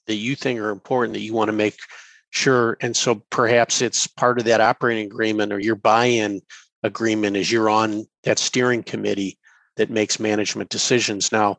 that 0.06 0.14
you 0.14 0.36
think 0.36 0.60
are 0.60 0.70
important 0.70 1.14
that 1.14 1.22
you 1.22 1.34
want 1.34 1.48
to 1.48 1.52
make 1.52 1.76
sure 2.30 2.76
and 2.80 2.96
so 2.96 3.16
perhaps 3.30 3.82
it's 3.82 4.06
part 4.06 4.38
of 4.38 4.44
that 4.44 4.60
operating 4.60 5.06
agreement 5.06 5.52
or 5.52 5.58
your 5.58 5.74
buy-in 5.74 6.40
agreement 6.82 7.36
is 7.36 7.52
you're 7.52 7.68
on 7.68 8.06
that 8.24 8.38
steering 8.38 8.82
committee 8.82 9.38
that 9.76 9.90
makes 9.90 10.18
management 10.18 10.70
decisions 10.70 11.30
now 11.30 11.58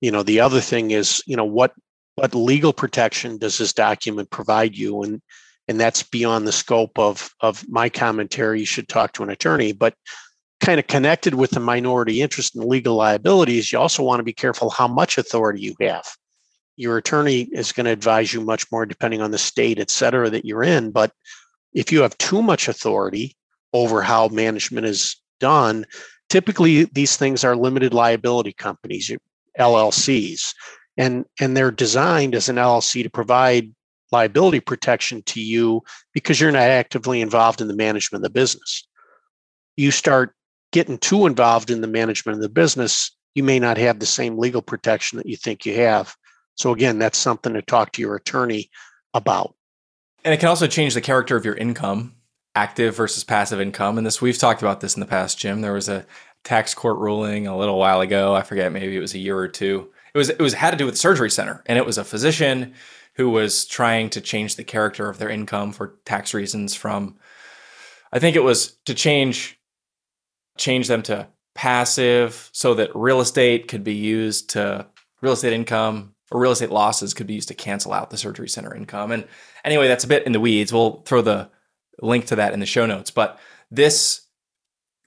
you 0.00 0.10
know 0.10 0.24
the 0.24 0.40
other 0.40 0.60
thing 0.60 0.90
is 0.90 1.22
you 1.26 1.36
know 1.36 1.44
what 1.44 1.72
what 2.16 2.34
legal 2.34 2.72
protection 2.72 3.38
does 3.38 3.58
this 3.58 3.72
document 3.72 4.28
provide 4.30 4.76
you 4.76 5.02
and 5.02 5.22
and 5.68 5.78
that's 5.78 6.02
beyond 6.02 6.46
the 6.46 6.52
scope 6.52 6.98
of 6.98 7.30
of 7.40 7.64
my 7.68 7.88
commentary. 7.88 8.60
You 8.60 8.66
should 8.66 8.88
talk 8.88 9.12
to 9.12 9.22
an 9.22 9.30
attorney 9.30 9.72
but 9.72 9.94
kind 10.60 10.80
of 10.80 10.86
connected 10.88 11.34
with 11.34 11.50
the 11.50 11.60
minority 11.60 12.20
interest 12.20 12.56
in 12.56 12.68
legal 12.68 12.96
liabilities 12.96 13.70
you 13.70 13.78
also 13.78 14.02
want 14.02 14.18
to 14.18 14.24
be 14.24 14.32
careful 14.32 14.70
how 14.70 14.88
much 14.88 15.16
authority 15.18 15.60
you 15.60 15.74
have. 15.80 16.04
Your 16.76 16.96
attorney 16.96 17.42
is 17.52 17.72
going 17.72 17.86
to 17.86 17.92
advise 17.92 18.32
you 18.32 18.40
much 18.40 18.66
more 18.72 18.84
depending 18.84 19.20
on 19.20 19.30
the 19.30 19.38
state 19.38 19.78
et 19.78 19.90
cetera 19.90 20.30
that 20.30 20.44
you're 20.44 20.64
in 20.64 20.90
but 20.90 21.12
if 21.74 21.92
you 21.92 22.02
have 22.02 22.16
too 22.18 22.42
much 22.42 22.66
authority 22.66 23.36
over 23.72 24.02
how 24.02 24.28
management 24.28 24.86
is 24.86 25.16
done 25.38 25.84
typically 26.28 26.84
these 26.84 27.16
things 27.16 27.44
are 27.44 27.56
limited 27.56 27.94
liability 27.94 28.52
companies 28.52 29.10
llcs 29.58 30.54
and 30.96 31.24
and 31.40 31.56
they're 31.56 31.70
designed 31.70 32.34
as 32.34 32.48
an 32.48 32.56
llc 32.56 33.02
to 33.02 33.10
provide 33.10 33.72
liability 34.12 34.60
protection 34.60 35.22
to 35.22 35.40
you 35.40 35.82
because 36.14 36.40
you're 36.40 36.52
not 36.52 36.62
actively 36.62 37.20
involved 37.20 37.60
in 37.60 37.68
the 37.68 37.76
management 37.76 38.24
of 38.24 38.32
the 38.32 38.38
business. 38.38 38.86
You 39.76 39.90
start 39.90 40.34
getting 40.72 40.98
too 40.98 41.26
involved 41.26 41.70
in 41.70 41.80
the 41.80 41.86
management 41.86 42.36
of 42.36 42.42
the 42.42 42.48
business, 42.48 43.10
you 43.34 43.42
may 43.42 43.58
not 43.58 43.78
have 43.78 44.00
the 44.00 44.06
same 44.06 44.38
legal 44.38 44.62
protection 44.62 45.16
that 45.16 45.26
you 45.26 45.36
think 45.36 45.64
you 45.64 45.74
have. 45.76 46.14
So, 46.56 46.72
again, 46.72 46.98
that's 46.98 47.18
something 47.18 47.54
to 47.54 47.62
talk 47.62 47.92
to 47.92 48.02
your 48.02 48.16
attorney 48.16 48.70
about. 49.14 49.54
And 50.24 50.34
it 50.34 50.40
can 50.40 50.48
also 50.48 50.66
change 50.66 50.94
the 50.94 51.00
character 51.00 51.36
of 51.36 51.44
your 51.44 51.54
income, 51.54 52.16
active 52.54 52.96
versus 52.96 53.22
passive 53.22 53.60
income. 53.60 53.96
And 53.96 54.06
this, 54.06 54.20
we've 54.20 54.36
talked 54.36 54.60
about 54.60 54.80
this 54.80 54.94
in 54.94 55.00
the 55.00 55.06
past, 55.06 55.38
Jim. 55.38 55.60
There 55.60 55.72
was 55.72 55.88
a 55.88 56.04
tax 56.42 56.74
court 56.74 56.98
ruling 56.98 57.46
a 57.46 57.56
little 57.56 57.78
while 57.78 58.00
ago. 58.00 58.34
I 58.34 58.42
forget, 58.42 58.72
maybe 58.72 58.96
it 58.96 59.00
was 59.00 59.14
a 59.14 59.18
year 59.18 59.38
or 59.38 59.48
two. 59.48 59.88
It 60.14 60.18
was, 60.18 60.30
it 60.30 60.40
was 60.40 60.54
had 60.54 60.72
to 60.72 60.76
do 60.76 60.84
with 60.84 60.94
the 60.94 61.00
surgery 61.00 61.30
center. 61.30 61.62
And 61.66 61.78
it 61.78 61.86
was 61.86 61.98
a 61.98 62.04
physician 62.04 62.74
who 63.18 63.28
was 63.28 63.66
trying 63.66 64.08
to 64.10 64.20
change 64.20 64.56
the 64.56 64.64
character 64.64 65.10
of 65.10 65.18
their 65.18 65.28
income 65.28 65.72
for 65.72 65.98
tax 66.06 66.32
reasons 66.32 66.74
from 66.74 67.16
I 68.12 68.18
think 68.18 68.36
it 68.36 68.42
was 68.42 68.78
to 68.86 68.94
change 68.94 69.60
change 70.56 70.88
them 70.88 71.02
to 71.02 71.28
passive 71.54 72.48
so 72.52 72.74
that 72.74 72.94
real 72.94 73.20
estate 73.20 73.68
could 73.68 73.84
be 73.84 73.94
used 73.94 74.50
to 74.50 74.86
real 75.20 75.32
estate 75.32 75.52
income 75.52 76.14
or 76.30 76.40
real 76.40 76.52
estate 76.52 76.70
losses 76.70 77.12
could 77.12 77.26
be 77.26 77.34
used 77.34 77.48
to 77.48 77.54
cancel 77.54 77.92
out 77.92 78.10
the 78.10 78.16
surgery 78.16 78.48
center 78.48 78.74
income. 78.74 79.10
And 79.10 79.26
anyway, 79.64 79.88
that's 79.88 80.04
a 80.04 80.08
bit 80.08 80.24
in 80.24 80.32
the 80.32 80.40
weeds. 80.40 80.72
We'll 80.72 81.02
throw 81.02 81.22
the 81.22 81.50
link 82.00 82.26
to 82.26 82.36
that 82.36 82.52
in 82.52 82.60
the 82.60 82.66
show 82.66 82.86
notes. 82.86 83.10
But 83.10 83.38
this 83.70 84.26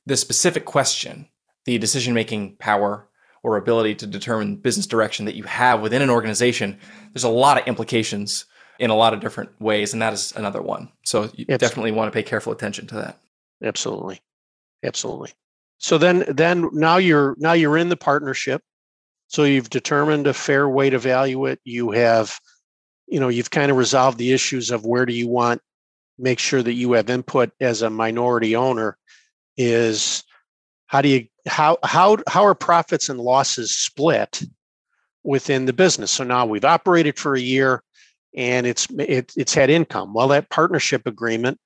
the 0.06 0.18
specific 0.18 0.66
question, 0.66 1.30
the 1.66 1.78
decision 1.78 2.14
making 2.14 2.58
power 2.58 3.08
or 3.44 3.58
ability 3.58 3.96
to 3.96 4.08
determine 4.08 4.56
business 4.56 4.86
direction 4.86 5.26
that 5.26 5.36
you 5.36 5.44
have 5.44 5.82
within 5.82 6.02
an 6.02 6.10
organization, 6.10 6.78
there's 7.14 7.24
a 7.24 7.30
lot 7.30 7.60
of 7.60 7.68
implications 7.68 8.46
in 8.80 8.90
a 8.90 8.96
lot 8.96 9.14
of 9.14 9.20
different 9.20 9.50
ways, 9.60 9.94
and 9.94 10.02
that 10.02 10.14
is 10.14 10.34
another 10.36 10.62
one. 10.62 10.90
So 11.06 11.30
you 11.36 11.46
definitely 11.46 11.92
want 11.92 12.12
to 12.12 12.16
pay 12.16 12.24
careful 12.24 12.52
attention 12.52 12.88
to 12.88 12.96
that. 12.96 13.20
Absolutely, 13.64 14.20
absolutely. 14.84 15.32
So 15.78 15.98
then, 15.98 16.26
then 16.28 16.70
now 16.74 16.98
you're 16.98 17.36
now 17.40 17.54
you're 17.54 17.78
in 17.78 17.90
the 17.90 17.98
partnership. 17.98 18.62
So 19.28 19.44
you've 19.44 19.70
determined 19.70 20.28
a 20.28 20.34
fair 20.34 20.68
way 20.68 20.90
to 20.90 21.00
value 21.00 21.46
it. 21.46 21.60
You 21.64 21.92
have, 21.92 22.38
you 23.08 23.20
know, 23.20 23.30
you've 23.30 23.50
kind 23.50 23.72
of 23.72 23.78
resolved 23.78 24.18
the 24.18 24.34
issues 24.34 24.72
of 24.72 24.86
where 24.86 25.06
do 25.06 25.14
you 25.14 25.28
want 25.28 25.62
make 26.22 26.40
sure 26.40 26.62
that 26.62 26.74
you 26.74 26.94
have 26.94 27.10
input 27.10 27.52
as 27.60 27.82
a 27.82 27.90
minority 27.90 28.56
owner. 28.56 28.98
Is 29.58 30.24
how 30.88 31.02
do 31.02 31.10
you 31.10 31.28
how 31.48 31.78
how 31.84 32.18
how 32.28 32.46
are 32.46 32.56
profits 32.56 33.10
and 33.10 33.20
losses 33.20 33.76
split 33.76 34.44
within 35.24 35.66
the 35.66 35.74
business 35.74 36.12
so 36.12 36.24
now 36.24 36.46
we've 36.46 36.66
operated 36.66 37.18
for 37.18 37.36
a 37.36 37.40
year 37.40 37.84
and 38.36 38.66
it's 38.66 38.88
it, 38.98 39.32
it's 39.36 39.54
had 39.54 39.70
income 39.70 40.14
well 40.14 40.28
that 40.28 40.50
partnership 40.50 41.06
agreement 41.06 41.60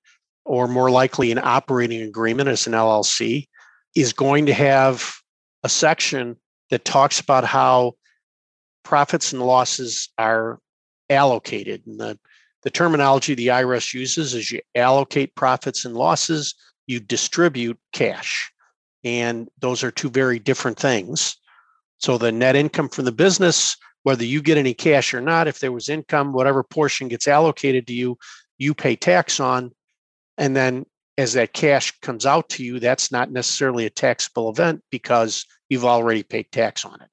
or 0.45 0.67
more 0.67 0.91
likely 0.91 1.31
an 1.31 1.39
operating 1.41 2.01
agreement 2.01 2.49
as 2.49 2.67
an 2.67 2.73
llc 2.73 3.47
is 3.95 4.13
going 4.13 4.45
to 4.45 4.53
have 4.53 5.13
a 5.63 5.69
section 5.69 6.37
that 6.69 6.85
talks 6.85 7.19
about 7.19 7.43
how 7.43 7.93
profits 8.83 9.33
and 9.33 9.41
losses 9.41 10.09
are 10.17 10.59
allocated. 11.09 11.81
And 11.85 11.99
the, 11.99 12.19
the 12.63 12.69
terminology 12.69 13.33
the 13.33 13.47
IRS 13.47 13.93
uses 13.93 14.33
is 14.33 14.51
you 14.51 14.61
allocate 14.75 15.35
profits 15.35 15.85
and 15.85 15.95
losses, 15.95 16.55
you 16.87 16.99
distribute 16.99 17.77
cash. 17.93 18.51
And 19.05 19.47
those 19.59 19.83
are 19.83 19.91
two 19.91 20.09
very 20.09 20.39
different 20.39 20.77
things. 20.77 21.37
So 21.99 22.17
the 22.17 22.31
net 22.31 22.55
income 22.55 22.89
from 22.89 23.05
the 23.05 23.11
business, 23.11 23.77
whether 24.03 24.25
you 24.25 24.41
get 24.41 24.57
any 24.57 24.73
cash 24.73 25.13
or 25.13 25.21
not, 25.21 25.47
if 25.47 25.59
there 25.59 25.71
was 25.71 25.87
income, 25.87 26.33
whatever 26.33 26.63
portion 26.63 27.07
gets 27.07 27.27
allocated 27.27 27.87
to 27.87 27.93
you, 27.93 28.17
you 28.57 28.73
pay 28.73 28.95
tax 28.95 29.39
on. 29.39 29.71
And 30.37 30.55
then 30.55 30.85
as 31.17 31.33
that 31.33 31.53
cash 31.53 31.97
comes 32.01 32.25
out 32.25 32.49
to 32.49 32.63
you, 32.63 32.79
that's 32.79 33.11
not 33.11 33.31
necessarily 33.31 33.85
a 33.85 33.89
taxable 33.89 34.49
event 34.49 34.83
because 34.89 35.45
you've 35.69 35.85
already 35.85 36.23
paid 36.23 36.51
tax 36.51 36.83
on 36.83 36.99
it. 37.01 37.07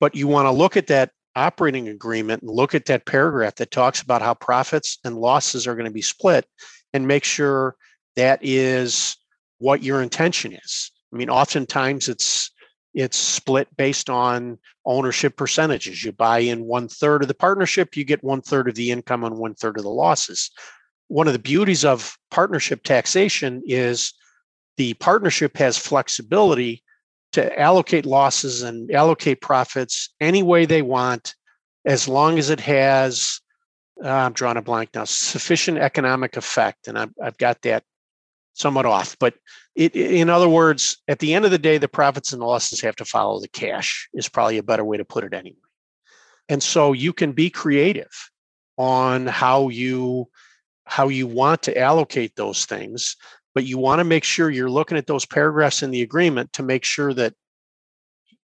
But 0.00 0.14
you 0.14 0.28
want 0.28 0.46
to 0.46 0.52
look 0.52 0.76
at 0.76 0.86
that 0.86 1.10
operating 1.36 1.88
agreement 1.88 2.42
and 2.42 2.50
look 2.50 2.74
at 2.74 2.86
that 2.86 3.06
paragraph 3.06 3.56
that 3.56 3.70
talks 3.70 4.00
about 4.00 4.22
how 4.22 4.34
profits 4.34 4.98
and 5.04 5.18
losses 5.18 5.66
are 5.66 5.74
going 5.74 5.86
to 5.86 5.90
be 5.90 6.02
split 6.02 6.46
and 6.92 7.08
make 7.08 7.24
sure 7.24 7.74
that 8.16 8.38
is 8.42 9.16
what 9.58 9.82
your 9.82 10.00
intention 10.00 10.52
is. 10.52 10.90
I 11.14 11.16
mean, 11.16 11.30
oftentimes 11.30 12.08
it's 12.08 12.50
it's 12.92 13.16
split 13.16 13.68
based 13.76 14.08
on 14.08 14.58
ownership 14.86 15.36
percentages. 15.36 16.04
You 16.04 16.12
buy 16.12 16.40
in 16.40 16.64
one 16.64 16.88
third 16.88 17.22
of 17.22 17.28
the 17.28 17.34
partnership, 17.34 17.96
you 17.96 18.04
get 18.04 18.22
one 18.22 18.40
third 18.40 18.68
of 18.68 18.76
the 18.76 18.92
income 18.92 19.24
and 19.24 19.36
one 19.36 19.54
third 19.54 19.76
of 19.76 19.82
the 19.82 19.90
losses. 19.90 20.50
One 21.08 21.26
of 21.26 21.32
the 21.32 21.40
beauties 21.40 21.84
of 21.84 22.16
partnership 22.30 22.84
taxation 22.84 23.62
is 23.66 24.12
the 24.76 24.94
partnership 24.94 25.56
has 25.56 25.76
flexibility 25.76 26.82
to 27.32 27.60
allocate 27.60 28.06
losses 28.06 28.62
and 28.62 28.90
allocate 28.92 29.40
profits 29.40 30.10
any 30.20 30.42
way 30.42 30.64
they 30.64 30.82
want, 30.82 31.34
as 31.84 32.06
long 32.06 32.38
as 32.38 32.48
it 32.48 32.60
has, 32.60 33.40
uh, 34.04 34.08
I'm 34.08 34.32
drawing 34.32 34.56
a 34.56 34.62
blank 34.62 34.90
now, 34.94 35.04
sufficient 35.04 35.78
economic 35.78 36.36
effect. 36.36 36.86
And 36.86 36.96
I've, 36.96 37.12
I've 37.20 37.38
got 37.38 37.60
that 37.62 37.82
somewhat 38.54 38.86
off. 38.86 39.16
But 39.18 39.34
it, 39.74 39.94
in 39.94 40.30
other 40.30 40.48
words, 40.48 40.96
at 41.06 41.18
the 41.18 41.34
end 41.34 41.44
of 41.44 41.50
the 41.50 41.58
day, 41.58 41.78
the 41.78 41.88
profits 41.88 42.32
and 42.32 42.42
losses 42.42 42.80
have 42.80 42.96
to 42.96 43.04
follow 43.04 43.40
the 43.40 43.48
cash, 43.48 44.08
is 44.14 44.28
probably 44.28 44.58
a 44.58 44.62
better 44.62 44.84
way 44.84 44.96
to 44.96 45.04
put 45.04 45.24
it 45.24 45.34
anyway. 45.34 45.56
And 46.48 46.62
so 46.62 46.92
you 46.92 47.12
can 47.12 47.32
be 47.32 47.50
creative 47.50 48.30
on 48.76 49.26
how 49.26 49.68
you 49.68 50.28
how 50.86 51.08
you 51.08 51.26
want 51.26 51.62
to 51.62 51.78
allocate 51.78 52.36
those 52.36 52.66
things 52.66 53.16
but 53.54 53.64
you 53.64 53.78
want 53.78 54.00
to 54.00 54.04
make 54.04 54.24
sure 54.24 54.50
you're 54.50 54.68
looking 54.68 54.98
at 54.98 55.06
those 55.06 55.24
paragraphs 55.24 55.82
in 55.82 55.90
the 55.90 56.02
agreement 56.02 56.52
to 56.54 56.62
make 56.62 56.84
sure 56.84 57.14
that 57.14 57.34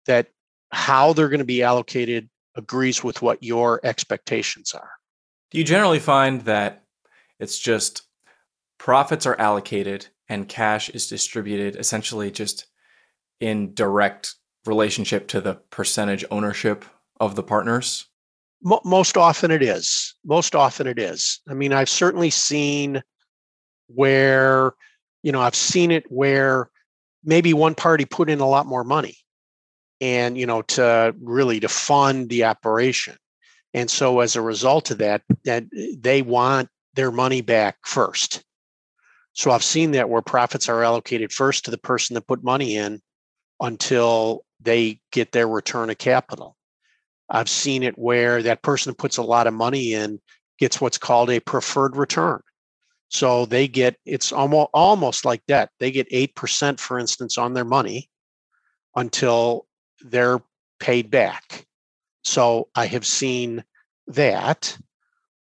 that 0.05 0.27
how 0.71 1.13
they're 1.13 1.29
going 1.29 1.39
to 1.39 1.45
be 1.45 1.63
allocated 1.63 2.29
agrees 2.55 3.03
with 3.03 3.21
what 3.21 3.41
your 3.41 3.79
expectations 3.83 4.73
are. 4.73 4.91
Do 5.51 5.57
you 5.57 5.63
generally 5.63 5.99
find 5.99 6.41
that 6.41 6.83
it's 7.39 7.57
just 7.57 8.03
profits 8.79 9.27
are 9.27 9.39
allocated 9.39 10.07
and 10.27 10.47
cash 10.47 10.89
is 10.89 11.07
distributed 11.07 11.75
essentially 11.75 12.31
just 12.31 12.65
in 13.39 13.73
direct 13.75 14.33
relationship 14.65 15.27
to 15.27 15.41
the 15.41 15.55
percentage 15.69 16.25
ownership 16.31 16.83
of 17.19 17.35
the 17.35 17.43
partners? 17.43 18.07
Most 18.63 19.15
often 19.15 19.51
it 19.51 19.61
is. 19.61 20.15
Most 20.25 20.55
often 20.55 20.87
it 20.87 20.99
is. 20.99 21.39
I 21.47 21.53
mean, 21.53 21.71
I've 21.71 21.89
certainly 21.89 22.29
seen 22.31 23.03
where 23.87 24.73
you 25.23 25.31
know, 25.31 25.41
I've 25.41 25.55
seen 25.55 25.91
it 25.91 26.05
where 26.09 26.69
maybe 27.23 27.53
one 27.53 27.75
party 27.75 28.05
put 28.05 28.29
in 28.29 28.39
a 28.39 28.47
lot 28.47 28.65
more 28.65 28.83
money 28.83 29.17
and, 29.99 30.37
you 30.37 30.45
know, 30.45 30.61
to 30.63 31.13
really 31.21 31.59
to 31.59 31.67
fund 31.67 32.29
the 32.29 32.45
operation. 32.45 33.17
And 33.73 33.89
so 33.89 34.21
as 34.21 34.35
a 34.35 34.41
result 34.41 34.91
of 34.91 34.97
that, 34.99 35.21
that 35.43 35.65
they 35.97 36.21
want 36.21 36.69
their 36.95 37.11
money 37.11 37.41
back 37.41 37.77
first. 37.85 38.43
So 39.39 39.51
I've 39.51 39.63
seen 39.63 39.91
that 39.91 40.09
where 40.09 40.21
profits 40.21 40.67
are 40.67 40.83
allocated 40.83 41.31
first 41.31 41.63
to 41.63 41.71
the 41.71 41.77
person 41.77 42.13
that 42.15 42.27
put 42.27 42.43
money 42.43 42.75
in 42.75 42.99
until 43.61 44.43
they 44.59 44.99
get 45.13 45.31
their 45.31 45.47
return 45.47 45.89
of 45.89 45.97
capital. 45.97 46.57
I've 47.29 47.47
seen 47.47 47.81
it 47.83 47.97
where 47.97 48.43
that 48.43 48.63
person 48.63 48.89
that 48.89 48.97
puts 48.97 49.15
a 49.15 49.23
lot 49.23 49.47
of 49.47 49.53
money 49.53 49.93
in 49.93 50.19
gets 50.59 50.81
what's 50.81 50.97
called 50.97 51.29
a 51.29 51.39
preferred 51.39 51.95
return. 51.95 52.41
So 53.07 53.45
they 53.45 53.69
get 53.69 53.95
it's 54.05 54.33
almost 54.33 54.71
almost 54.73 55.23
like 55.23 55.45
debt. 55.45 55.69
They 55.79 55.91
get 55.91 56.07
eight 56.11 56.35
percent, 56.35 56.77
for 56.77 56.99
instance, 56.99 57.37
on 57.37 57.53
their 57.53 57.63
money 57.63 58.09
until 58.97 59.67
they're 60.01 60.41
paid 60.81 61.09
back. 61.09 61.65
So 62.25 62.67
I 62.75 62.87
have 62.87 63.07
seen 63.07 63.63
that. 64.07 64.77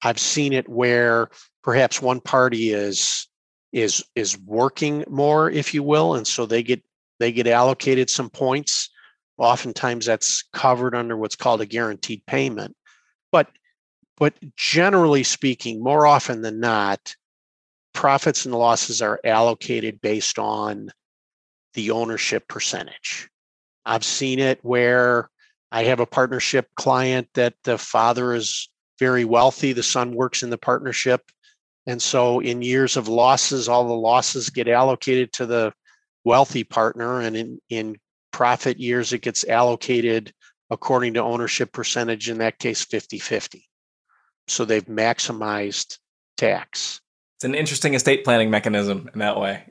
I've 0.04 0.20
seen 0.20 0.54
it 0.54 0.70
where 0.70 1.30
perhaps 1.64 2.04
one 2.04 2.22
party 2.22 2.70
is 2.70 3.26
is 3.72 4.04
is 4.16 4.38
working 4.40 5.04
more, 5.08 5.50
if 5.50 5.74
you 5.74 5.84
will, 5.84 6.16
and 6.16 6.28
so 6.28 6.46
they 6.46 6.64
get 6.64 6.84
they 7.20 7.32
get 7.32 7.48
allocated 7.48 8.10
some 8.10 8.30
points. 8.30 8.90
Oftentimes 9.38 10.06
that's 10.06 10.44
covered 10.54 10.96
under 10.96 11.16
what's 11.16 11.36
called 11.36 11.62
a 11.62 11.66
guaranteed 11.66 12.26
payment. 12.26 12.76
But 13.32 13.50
but 14.18 14.34
generally 14.56 15.24
speaking, 15.24 15.82
more 15.82 16.06
often 16.06 16.42
than 16.42 16.60
not, 16.60 17.16
profits 17.94 18.46
and 18.46 18.54
losses 18.54 19.02
are 19.02 19.20
allocated 19.24 20.02
based 20.02 20.40
on 20.40 20.90
the 21.74 21.92
ownership 21.92 22.48
percentage. 22.48 23.30
I've 23.86 24.04
seen 24.04 24.40
it 24.40 24.60
where 24.62 25.30
I 25.72 25.84
have 25.84 26.00
a 26.00 26.06
partnership 26.06 26.68
client 26.76 27.30
that 27.36 27.54
the 27.64 27.78
father 27.78 28.34
is 28.34 28.70
very 28.98 29.24
wealthy, 29.24 29.72
the 29.72 29.84
son 29.84 30.14
works 30.14 30.44
in 30.44 30.50
the 30.50 30.58
partnership. 30.58 31.32
And 31.88 32.02
so 32.02 32.40
in 32.40 32.62
years 32.62 32.98
of 32.98 33.08
losses, 33.08 33.68
all 33.68 33.88
the 33.88 33.94
losses 33.94 34.50
get 34.50 34.68
allocated 34.68 35.34
to 35.34 35.46
the 35.46 35.74
wealthy 36.24 36.64
partner. 36.64 37.22
And 37.22 37.36
in, 37.36 37.60
in 37.70 37.98
profit 38.32 38.80
years, 38.80 39.14
it 39.14 39.22
gets 39.22 39.44
allocated 39.46 40.34
according 40.70 41.16
to 41.16 41.24
ownership 41.24 41.72
percentage, 41.72 42.30
in 42.30 42.38
that 42.40 42.60
case, 42.60 42.84
50 42.84 43.20
50. 43.20 43.68
So 44.48 44.66
they've 44.66 44.86
maximized 44.86 45.98
tax. 46.38 47.02
It's 47.38 47.46
an 47.46 47.56
interesting 47.56 47.94
estate 47.94 48.24
planning 48.24 48.50
mechanism 48.50 49.10
in 49.14 49.20
that 49.20 49.40
way. 49.40 49.64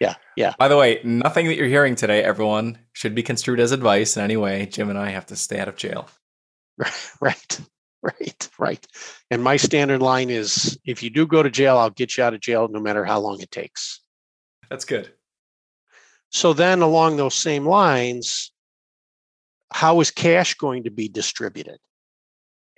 Yeah, 0.00 0.14
yeah. 0.36 0.52
By 0.58 0.68
the 0.68 0.76
way, 0.76 1.00
nothing 1.04 1.46
that 1.46 1.56
you're 1.56 1.68
hearing 1.68 1.94
today, 1.94 2.22
everyone, 2.22 2.78
should 2.92 3.14
be 3.14 3.22
construed 3.22 3.60
as 3.60 3.72
advice 3.72 4.16
in 4.16 4.22
any 4.22 4.36
way. 4.36 4.66
Jim 4.66 4.90
and 4.90 4.98
I 4.98 5.10
have 5.10 5.26
to 5.26 5.36
stay 5.36 5.58
out 5.58 5.68
of 5.68 5.76
jail. 5.76 6.08
Right, 7.20 7.60
right, 8.04 8.48
right. 8.58 8.86
And 9.30 9.42
my 9.42 9.56
standard 9.56 10.02
line 10.02 10.30
is 10.30 10.78
if 10.84 11.02
you 11.02 11.10
do 11.10 11.26
go 11.26 11.42
to 11.42 11.50
jail, 11.50 11.78
I'll 11.78 11.90
get 11.90 12.16
you 12.16 12.24
out 12.24 12.34
of 12.34 12.40
jail 12.40 12.68
no 12.68 12.80
matter 12.80 13.04
how 13.04 13.20
long 13.20 13.40
it 13.40 13.50
takes. 13.50 14.00
That's 14.70 14.84
good. 14.84 15.12
So 16.30 16.52
then, 16.52 16.82
along 16.82 17.16
those 17.16 17.34
same 17.34 17.66
lines, 17.66 18.52
how 19.72 20.00
is 20.00 20.10
cash 20.10 20.54
going 20.54 20.84
to 20.84 20.90
be 20.90 21.08
distributed? 21.08 21.78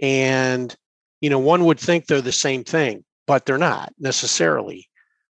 And, 0.03 0.75
you 1.21 1.31
know, 1.31 1.39
one 1.39 1.65
would 1.65 1.81
think 1.81 2.07
they're 2.07 2.21
the 2.21 2.33
same 2.33 2.65
thing 2.65 3.05
but 3.27 3.45
they're 3.45 3.59
not 3.59 3.93
necessarily. 3.99 4.89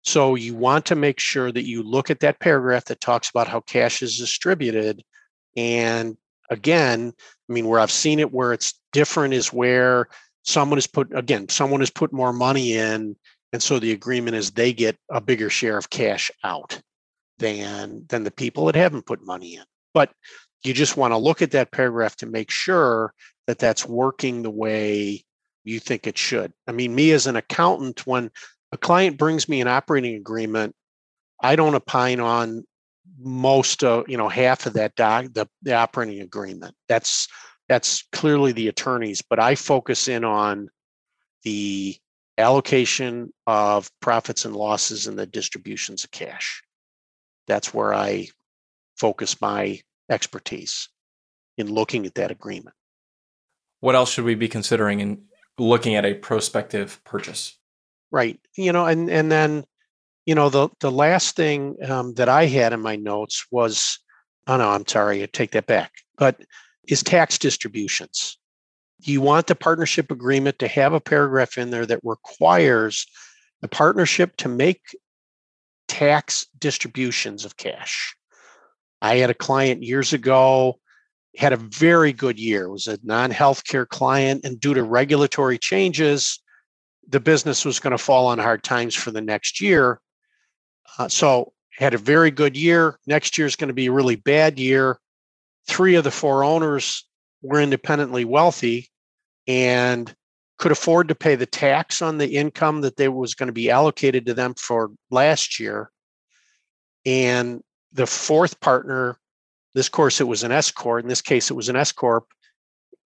So 0.03 0.35
you 0.35 0.55
want 0.55 0.85
to 0.87 0.95
make 0.95 1.19
sure 1.19 1.51
that 1.51 1.67
you 1.67 1.83
look 1.83 2.09
at 2.09 2.21
that 2.21 2.39
paragraph 2.39 2.85
that 2.85 3.01
talks 3.01 3.29
about 3.29 3.47
how 3.47 3.61
cash 3.61 4.01
is 4.01 4.17
distributed. 4.17 5.03
And 5.57 6.15
again, 6.49 7.13
I 7.49 7.53
mean, 7.53 7.67
where 7.67 7.79
I've 7.79 7.91
seen 7.91 8.19
it 8.19 8.31
where 8.31 8.53
it's 8.53 8.78
different 8.91 9.33
is 9.33 9.53
where 9.53 10.07
someone 10.43 10.77
has 10.77 10.87
put, 10.87 11.15
again, 11.15 11.49
someone 11.49 11.79
has 11.79 11.89
put 11.89 12.13
more 12.13 12.33
money 12.33 12.73
in. 12.73 13.15
And 13.51 13.63
so 13.63 13.79
the 13.79 13.91
agreement 13.91 14.35
is 14.35 14.51
they 14.51 14.73
get 14.73 14.97
a 15.09 15.21
bigger 15.21 15.49
share 15.49 15.77
of 15.77 15.89
cash 15.89 16.29
out 16.43 16.79
than, 17.39 18.05
than 18.09 18.23
the 18.23 18.31
people 18.31 18.65
that 18.65 18.75
haven't 18.75 19.05
put 19.05 19.25
money 19.25 19.55
in. 19.55 19.63
But 19.93 20.11
you 20.63 20.73
just 20.73 20.97
want 20.97 21.13
to 21.13 21.17
look 21.17 21.41
at 21.41 21.51
that 21.51 21.71
paragraph 21.71 22.15
to 22.17 22.25
make 22.25 22.51
sure 22.51 23.13
that 23.47 23.59
that's 23.59 23.85
working 23.85 24.43
the 24.43 24.51
way 24.51 25.23
you 25.63 25.79
think 25.79 26.05
it 26.05 26.17
should. 26.17 26.53
I 26.67 26.71
mean, 26.71 26.93
me 26.93 27.11
as 27.11 27.27
an 27.27 27.35
accountant, 27.35 28.05
when 28.05 28.29
a 28.71 28.77
client 28.77 29.17
brings 29.17 29.49
me 29.49 29.61
an 29.61 29.67
operating 29.67 30.15
agreement, 30.15 30.75
I 31.41 31.55
don't 31.55 31.75
opine 31.75 32.19
on 32.19 32.65
most 33.21 33.83
of 33.83 34.07
you 34.07 34.17
know 34.17 34.29
half 34.29 34.65
of 34.65 34.73
that 34.73 34.95
doc 34.95 35.25
the, 35.33 35.47
the 35.63 35.73
operating 35.73 36.21
agreement. 36.21 36.75
That's 36.87 37.27
that's 37.69 38.03
clearly 38.11 38.51
the 38.51 38.67
attorneys, 38.67 39.21
but 39.21 39.39
I 39.39 39.55
focus 39.55 40.07
in 40.09 40.25
on 40.25 40.69
the 41.43 41.95
allocation 42.37 43.31
of 43.47 43.89
profits 44.01 44.43
and 44.43 44.55
losses 44.55 45.07
and 45.07 45.17
the 45.17 45.25
distributions 45.25 46.03
of 46.03 46.11
cash. 46.11 46.61
That's 47.47 47.73
where 47.73 47.93
I 47.93 48.27
focus 48.97 49.39
my 49.39 49.79
expertise 50.09 50.89
in 51.57 51.71
looking 51.71 52.05
at 52.05 52.15
that 52.15 52.31
agreement. 52.31 52.75
What 53.79 53.95
else 53.95 54.11
should 54.11 54.25
we 54.25 54.35
be 54.35 54.49
considering 54.49 54.99
in 54.99 55.23
looking 55.59 55.95
at 55.95 56.05
a 56.05 56.13
prospective 56.13 57.03
purchase. 57.03 57.57
Right. 58.11 58.39
You 58.55 58.71
know, 58.71 58.85
and 58.85 59.09
and 59.09 59.31
then, 59.31 59.65
you 60.25 60.35
know, 60.35 60.49
the 60.49 60.69
the 60.79 60.91
last 60.91 61.35
thing 61.35 61.77
um, 61.87 62.13
that 62.15 62.29
I 62.29 62.45
had 62.45 62.73
in 62.73 62.79
my 62.79 62.95
notes 62.95 63.45
was, 63.51 63.99
oh 64.47 64.57
no, 64.57 64.69
I'm 64.69 64.87
sorry, 64.87 65.21
I 65.21 65.27
take 65.27 65.51
that 65.51 65.67
back. 65.67 65.91
But 66.17 66.41
is 66.89 67.03
tax 67.03 67.37
distributions. 67.37 68.37
you 69.01 69.21
want 69.21 69.47
the 69.47 69.55
partnership 69.55 70.11
agreement 70.11 70.59
to 70.59 70.67
have 70.67 70.91
a 70.91 70.99
paragraph 70.99 71.57
in 71.57 71.69
there 71.69 71.85
that 71.85 72.01
requires 72.03 73.05
the 73.61 73.67
partnership 73.69 74.35
to 74.35 74.49
make 74.49 74.81
tax 75.87 76.45
distributions 76.59 77.45
of 77.45 77.55
cash. 77.55 78.13
I 79.01 79.15
had 79.15 79.29
a 79.29 79.33
client 79.33 79.83
years 79.83 80.11
ago 80.11 80.79
had 81.37 81.53
a 81.53 81.57
very 81.57 82.11
good 82.11 82.37
year. 82.37 82.65
It 82.65 82.71
was 82.71 82.87
a 82.87 82.99
non-healthcare 83.03 83.87
client 83.87 84.43
and 84.43 84.59
due 84.59 84.73
to 84.73 84.83
regulatory 84.83 85.57
changes, 85.57 86.39
the 87.07 87.19
business 87.19 87.63
was 87.63 87.79
going 87.79 87.91
to 87.91 87.97
fall 87.97 88.27
on 88.27 88.39
hard 88.39 88.63
times 88.63 88.95
for 88.95 89.11
the 89.11 89.21
next 89.21 89.61
year. 89.61 90.01
Uh, 90.97 91.07
so 91.07 91.53
had 91.71 91.93
a 91.93 91.97
very 91.97 92.31
good 92.31 92.57
year. 92.57 92.99
Next 93.07 93.37
year 93.37 93.47
is 93.47 93.55
going 93.55 93.69
to 93.69 93.73
be 93.73 93.85
a 93.85 93.91
really 93.91 94.17
bad 94.17 94.59
year. 94.59 94.99
Three 95.69 95.95
of 95.95 96.03
the 96.03 96.11
four 96.11 96.43
owners 96.43 97.07
were 97.43 97.61
independently 97.61 98.25
wealthy 98.25 98.89
and 99.47 100.13
could 100.57 100.71
afford 100.71 101.07
to 101.07 101.15
pay 101.15 101.35
the 101.35 101.45
tax 101.45 102.01
on 102.01 102.17
the 102.17 102.35
income 102.35 102.81
that 102.81 102.97
they 102.97 103.07
was 103.07 103.35
going 103.35 103.47
to 103.47 103.53
be 103.53 103.69
allocated 103.69 104.25
to 104.25 104.33
them 104.33 104.55
for 104.55 104.91
last 105.11 105.59
year. 105.59 105.91
And 107.05 107.61
the 107.93 108.07
fourth 108.07 108.59
partner, 108.59 109.17
this 109.75 109.89
course 109.89 110.19
it 110.19 110.27
was 110.27 110.43
an 110.43 110.51
S 110.51 110.71
corp. 110.71 111.03
In 111.03 111.07
this 111.07 111.21
case, 111.21 111.49
it 111.49 111.55
was 111.55 111.69
an 111.69 111.75
S 111.75 111.91
corp. 111.91 112.25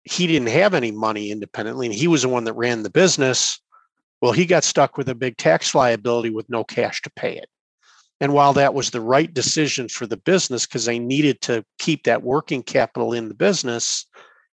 He 0.03 0.27
didn't 0.27 0.49
have 0.49 0.73
any 0.73 0.91
money 0.91 1.31
independently, 1.31 1.85
and 1.85 1.95
he 1.95 2.07
was 2.07 2.23
the 2.23 2.29
one 2.29 2.45
that 2.45 2.53
ran 2.53 2.83
the 2.83 2.89
business. 2.89 3.61
Well, 4.19 4.31
he 4.31 4.45
got 4.45 4.63
stuck 4.63 4.97
with 4.97 5.09
a 5.09 5.15
big 5.15 5.37
tax 5.37 5.75
liability 5.75 6.31
with 6.31 6.49
no 6.49 6.63
cash 6.63 7.01
to 7.03 7.11
pay 7.11 7.37
it. 7.37 7.49
And 8.19 8.33
while 8.33 8.53
that 8.53 8.73
was 8.73 8.89
the 8.89 9.01
right 9.01 9.31
decision 9.31 9.89
for 9.89 10.07
the 10.07 10.17
business 10.17 10.65
because 10.65 10.85
they 10.85 10.99
needed 10.99 11.41
to 11.41 11.63
keep 11.77 12.03
that 12.03 12.23
working 12.23 12.63
capital 12.63 13.13
in 13.13 13.27
the 13.27 13.35
business, 13.35 14.05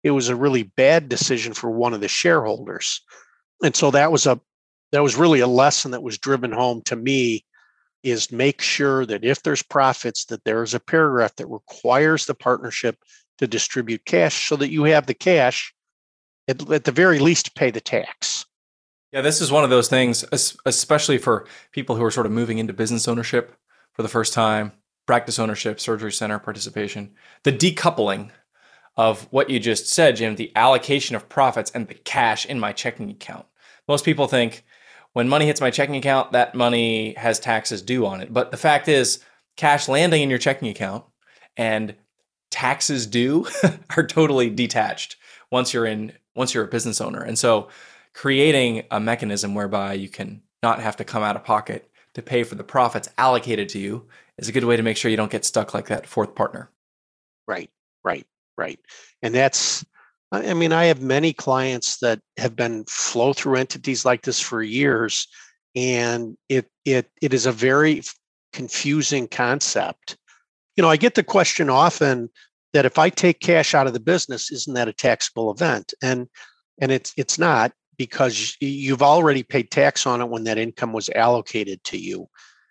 it 0.02 0.10
was 0.10 0.28
a 0.28 0.36
really 0.36 0.64
bad 0.64 1.08
decision 1.08 1.54
for 1.54 1.70
one 1.70 1.94
of 1.94 2.00
the 2.00 2.08
shareholders. 2.08 3.00
And 3.62 3.74
so 3.74 3.90
that 3.92 4.12
was 4.12 4.26
a 4.26 4.40
that 4.92 5.02
was 5.02 5.16
really 5.16 5.40
a 5.40 5.46
lesson 5.46 5.90
that 5.90 6.02
was 6.02 6.18
driven 6.18 6.52
home 6.52 6.82
to 6.82 6.94
me 6.94 7.44
is 8.04 8.30
make 8.30 8.60
sure 8.60 9.04
that 9.06 9.24
if 9.24 9.42
there's 9.42 9.62
profits 9.62 10.26
that 10.26 10.44
there 10.44 10.62
is 10.62 10.74
a 10.74 10.78
paragraph 10.78 11.34
that 11.36 11.48
requires 11.48 12.26
the 12.26 12.34
partnership 12.34 12.98
to 13.38 13.46
distribute 13.46 14.04
cash 14.04 14.48
so 14.48 14.56
that 14.56 14.70
you 14.70 14.84
have 14.84 15.06
the 15.06 15.14
cash 15.14 15.74
at, 16.46 16.70
at 16.70 16.84
the 16.84 16.92
very 16.92 17.18
least 17.18 17.46
to 17.46 17.52
pay 17.52 17.70
the 17.70 17.80
tax. 17.80 18.44
Yeah, 19.14 19.20
this 19.20 19.40
is 19.40 19.52
one 19.52 19.62
of 19.62 19.70
those 19.70 19.86
things, 19.86 20.24
especially 20.66 21.18
for 21.18 21.46
people 21.70 21.94
who 21.94 22.02
are 22.02 22.10
sort 22.10 22.26
of 22.26 22.32
moving 22.32 22.58
into 22.58 22.72
business 22.72 23.06
ownership 23.06 23.54
for 23.92 24.02
the 24.02 24.08
first 24.08 24.32
time, 24.32 24.72
practice 25.06 25.38
ownership, 25.38 25.78
surgery 25.78 26.10
center 26.10 26.40
participation. 26.40 27.14
The 27.44 27.52
decoupling 27.52 28.30
of 28.96 29.28
what 29.30 29.50
you 29.50 29.60
just 29.60 29.86
said, 29.86 30.16
Jim, 30.16 30.34
the 30.34 30.50
allocation 30.56 31.14
of 31.14 31.28
profits 31.28 31.70
and 31.70 31.86
the 31.86 31.94
cash 31.94 32.44
in 32.44 32.58
my 32.58 32.72
checking 32.72 33.08
account. 33.08 33.46
Most 33.86 34.04
people 34.04 34.26
think 34.26 34.64
when 35.12 35.28
money 35.28 35.46
hits 35.46 35.60
my 35.60 35.70
checking 35.70 35.94
account, 35.94 36.32
that 36.32 36.56
money 36.56 37.14
has 37.14 37.38
taxes 37.38 37.82
due 37.82 38.06
on 38.06 38.20
it. 38.20 38.32
But 38.32 38.50
the 38.50 38.56
fact 38.56 38.88
is, 38.88 39.20
cash 39.56 39.86
landing 39.86 40.22
in 40.22 40.30
your 40.30 40.40
checking 40.40 40.66
account 40.66 41.04
and 41.56 41.94
taxes 42.50 43.06
due 43.06 43.46
are 43.96 44.04
totally 44.08 44.50
detached 44.50 45.14
once 45.52 45.72
you're 45.72 45.86
in 45.86 46.14
once 46.34 46.52
you're 46.52 46.64
a 46.64 46.68
business 46.68 47.00
owner. 47.00 47.22
And 47.22 47.38
so 47.38 47.68
creating 48.14 48.84
a 48.90 49.00
mechanism 49.00 49.54
whereby 49.54 49.92
you 49.92 50.08
can 50.08 50.42
not 50.62 50.80
have 50.80 50.96
to 50.96 51.04
come 51.04 51.22
out 51.22 51.36
of 51.36 51.44
pocket 51.44 51.90
to 52.14 52.22
pay 52.22 52.44
for 52.44 52.54
the 52.54 52.64
profits 52.64 53.08
allocated 53.18 53.68
to 53.68 53.78
you 53.78 54.06
is 54.38 54.48
a 54.48 54.52
good 54.52 54.64
way 54.64 54.76
to 54.76 54.82
make 54.82 54.96
sure 54.96 55.10
you 55.10 55.16
don't 55.16 55.30
get 55.30 55.44
stuck 55.44 55.74
like 55.74 55.88
that 55.88 56.06
fourth 56.06 56.34
partner. 56.34 56.70
Right, 57.46 57.70
right, 58.04 58.26
right. 58.56 58.78
And 59.22 59.34
that's 59.34 59.84
I 60.32 60.54
mean, 60.54 60.72
I 60.72 60.84
have 60.86 61.00
many 61.00 61.32
clients 61.32 61.98
that 61.98 62.20
have 62.38 62.56
been 62.56 62.84
flow 62.86 63.32
through 63.32 63.56
entities 63.56 64.04
like 64.04 64.22
this 64.22 64.40
for 64.40 64.62
years, 64.62 65.28
and 65.76 66.36
it 66.48 66.68
it 66.84 67.08
it 67.22 67.32
is 67.32 67.46
a 67.46 67.52
very 67.52 68.02
confusing 68.52 69.28
concept. 69.28 70.16
You 70.76 70.82
know, 70.82 70.90
I 70.90 70.96
get 70.96 71.14
the 71.14 71.22
question 71.22 71.70
often 71.70 72.30
that 72.72 72.84
if 72.84 72.98
I 72.98 73.10
take 73.10 73.38
cash 73.40 73.74
out 73.74 73.86
of 73.86 73.92
the 73.92 74.00
business, 74.00 74.50
isn't 74.50 74.74
that 74.74 74.88
a 74.88 74.92
taxable 74.92 75.52
event? 75.52 75.94
And 76.02 76.28
and 76.80 76.90
it's 76.90 77.12
it's 77.16 77.38
not 77.38 77.72
because 77.96 78.56
you've 78.60 79.02
already 79.02 79.42
paid 79.42 79.70
tax 79.70 80.06
on 80.06 80.20
it 80.20 80.28
when 80.28 80.44
that 80.44 80.58
income 80.58 80.92
was 80.92 81.10
allocated 81.10 81.82
to 81.84 81.98
you. 81.98 82.28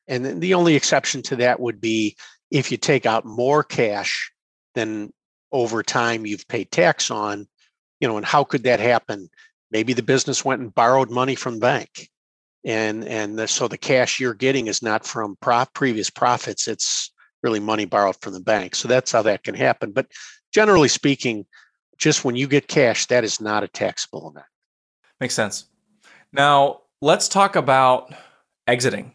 And 0.07 0.41
the 0.41 0.53
only 0.53 0.75
exception 0.75 1.21
to 1.23 1.36
that 1.38 1.59
would 1.59 1.79
be 1.79 2.17
if 2.51 2.71
you 2.71 2.77
take 2.77 3.05
out 3.05 3.25
more 3.25 3.63
cash 3.63 4.31
than 4.75 5.13
over 5.51 5.83
time 5.83 6.25
you've 6.25 6.47
paid 6.47 6.71
tax 6.71 7.09
on, 7.09 7.47
you 7.99 8.07
know, 8.07 8.17
and 8.17 8.25
how 8.25 8.43
could 8.43 8.63
that 8.63 8.79
happen? 8.79 9.29
Maybe 9.71 9.93
the 9.93 10.03
business 10.03 10.43
went 10.43 10.62
and 10.62 10.73
borrowed 10.73 11.09
money 11.09 11.36
from 11.36 11.55
the 11.55 11.62
bank. 11.62 12.09
And 12.65 13.05
and 13.05 13.38
the, 13.38 13.47
so 13.47 13.67
the 13.67 13.77
cash 13.77 14.19
you're 14.19 14.33
getting 14.33 14.67
is 14.67 14.81
not 14.81 15.05
from 15.05 15.36
prof, 15.41 15.73
previous 15.73 16.09
profits, 16.09 16.67
it's 16.67 17.12
really 17.41 17.59
money 17.59 17.86
borrowed 17.86 18.15
from 18.21 18.33
the 18.33 18.39
bank. 18.39 18.75
So 18.75 18.88
that's 18.88 19.12
how 19.12 19.21
that 19.23 19.43
can 19.43 19.55
happen. 19.55 19.91
But 19.91 20.07
generally 20.53 20.88
speaking, 20.88 21.45
just 21.97 22.23
when 22.23 22.36
you 22.36 22.47
get 22.47 22.67
cash, 22.67 23.05
that 23.07 23.23
is 23.23 23.41
not 23.41 23.63
a 23.63 23.67
taxable 23.67 24.29
event. 24.29 24.45
Makes 25.23 25.36
sense. 25.36 25.67
Now, 26.33 26.81
let's 27.01 27.29
talk 27.29 27.55
about 27.55 28.13
exiting. 28.67 29.13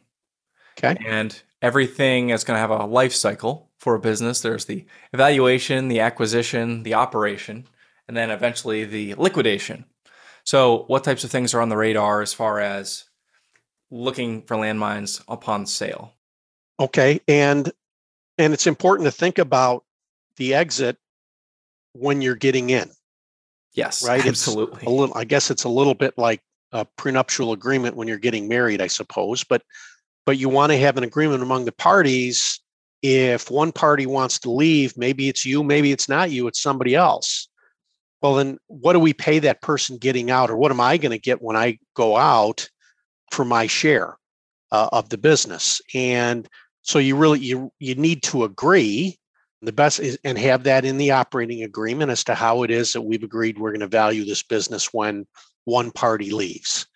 Okay. 0.79 0.97
And 1.07 1.39
everything 1.61 2.31
is 2.31 2.45
going 2.45 2.57
to 2.57 2.61
have 2.61 2.71
a 2.71 2.87
life 2.87 3.13
cycle 3.13 3.69
for 3.77 3.95
a 3.95 4.01
business. 4.01 4.41
There's 4.41 4.65
the 4.65 4.87
evaluation, 5.13 5.89
the 5.89 6.01
acquisition, 6.01 6.83
the 6.83 6.95
operation 6.95 7.67
and 8.09 8.17
then 8.17 8.31
eventually 8.31 8.85
the 8.87 9.17
liquidation. 9.17 9.85
So, 10.45 10.85
what 10.87 11.05
types 11.05 11.25
of 11.25 11.31
things 11.31 11.53
are 11.53 11.61
on 11.61 11.69
the 11.69 11.77
radar 11.77 12.23
as 12.23 12.33
far 12.33 12.59
as 12.59 13.05
looking 13.91 14.41
for 14.41 14.57
landmines 14.57 15.23
upon 15.29 15.67
sale? 15.67 16.15
Okay, 16.81 17.21
and 17.29 17.71
and 18.39 18.55
it's 18.55 18.67
important 18.67 19.07
to 19.07 19.13
think 19.13 19.37
about 19.37 19.85
the 20.37 20.55
exit 20.55 20.97
when 21.93 22.23
you're 22.23 22.35
getting 22.35 22.71
in. 22.71 22.91
Yes, 23.79 24.07
right. 24.07 24.25
Absolutely. 24.25 24.79
It's 24.83 24.87
a 24.87 24.91
little. 24.91 25.17
I 25.17 25.25
guess 25.25 25.51
it's 25.51 25.65
a 25.65 25.69
little 25.69 25.95
bit 25.95 26.15
like 26.19 26.43
a 26.73 26.85
prenuptial 26.85 27.53
agreement 27.53 27.97
when 27.97 28.09
you're 28.09 28.19
getting 28.19 28.49
married, 28.49 28.81
I 28.81 28.89
suppose. 28.89 29.45
But 29.45 29.63
but 30.27 30.37
you 30.37 30.49
want 30.49 30.73
to 30.73 30.79
have 30.79 30.97
an 30.97 31.05
agreement 31.05 31.43
among 31.43 31.65
the 31.65 31.73
parties. 31.73 32.61
If 33.03 33.51
one 33.51 33.71
party 33.71 34.07
wants 34.07 34.41
to 34.41 34.51
leave, 34.51 34.99
maybe 34.99 35.29
it's 35.29 35.47
you, 35.47 35.63
maybe 35.63 35.93
it's 35.93 36.09
not 36.09 36.33
you, 36.33 36.49
it's 36.49 36.61
somebody 36.61 36.97
else 36.97 37.49
well 38.23 38.35
then 38.35 38.59
what 38.67 38.93
do 38.93 38.99
we 38.99 39.13
pay 39.13 39.39
that 39.39 39.63
person 39.63 39.97
getting 39.99 40.31
out 40.31 40.51
or 40.51 40.57
what 40.57 40.71
am 40.73 40.81
i 40.81 40.97
going 40.97 41.13
to 41.13 41.19
get 41.19 41.43
when 41.43 41.57
i 41.57 41.79
go 41.95 42.17
out 42.17 42.69
for 43.31 43.45
my 43.45 43.67
share 43.67 44.17
uh, 44.73 44.89
of 44.93 45.09
the 45.09 45.19
business 45.19 45.81
and 45.95 46.49
so 46.83 46.99
you 46.99 47.17
really 47.17 47.39
you 47.39 47.71
you 47.79 47.95
need 47.95 48.23
to 48.23 48.45
agree 48.45 49.19
the 49.63 49.73
best 49.73 50.01
is 50.01 50.19
and 50.25 50.39
have 50.39 50.65
that 50.65 50.85
in 50.85 50.99
the 50.99 51.11
operating 51.11 51.63
agreement 51.63 52.11
as 52.11 52.25
to 52.25 52.35
how 52.35 52.63
it 52.63 52.71
is 52.71 52.93
that 52.93 53.03
we've 53.03 53.25
agreed 53.25 53.59
we're 53.59 53.71
going 53.71 53.81
to 53.81 53.89
value 53.89 54.25
this 54.25 54.43
business 54.43 54.93
when 54.93 55.27
one 55.65 55.91
party 55.91 56.31
leaves 56.31 56.87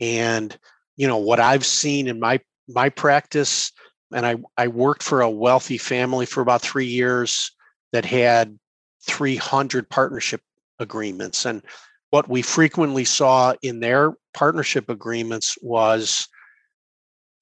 and 0.00 0.58
you 0.96 1.06
know 1.06 1.18
what 1.18 1.38
i've 1.40 1.66
seen 1.66 2.08
in 2.08 2.18
my 2.18 2.40
my 2.68 2.88
practice 2.88 3.70
and 4.14 4.24
i 4.24 4.36
i 4.56 4.66
worked 4.66 5.02
for 5.02 5.20
a 5.20 5.30
wealthy 5.30 5.78
family 5.78 6.24
for 6.24 6.40
about 6.40 6.62
3 6.62 6.86
years 6.86 7.52
that 7.92 8.04
had 8.04 8.58
300 9.02 9.88
partnership 9.88 10.42
agreements. 10.78 11.44
And 11.44 11.62
what 12.10 12.28
we 12.28 12.42
frequently 12.42 13.04
saw 13.04 13.54
in 13.62 13.80
their 13.80 14.14
partnership 14.34 14.88
agreements 14.88 15.56
was 15.62 16.28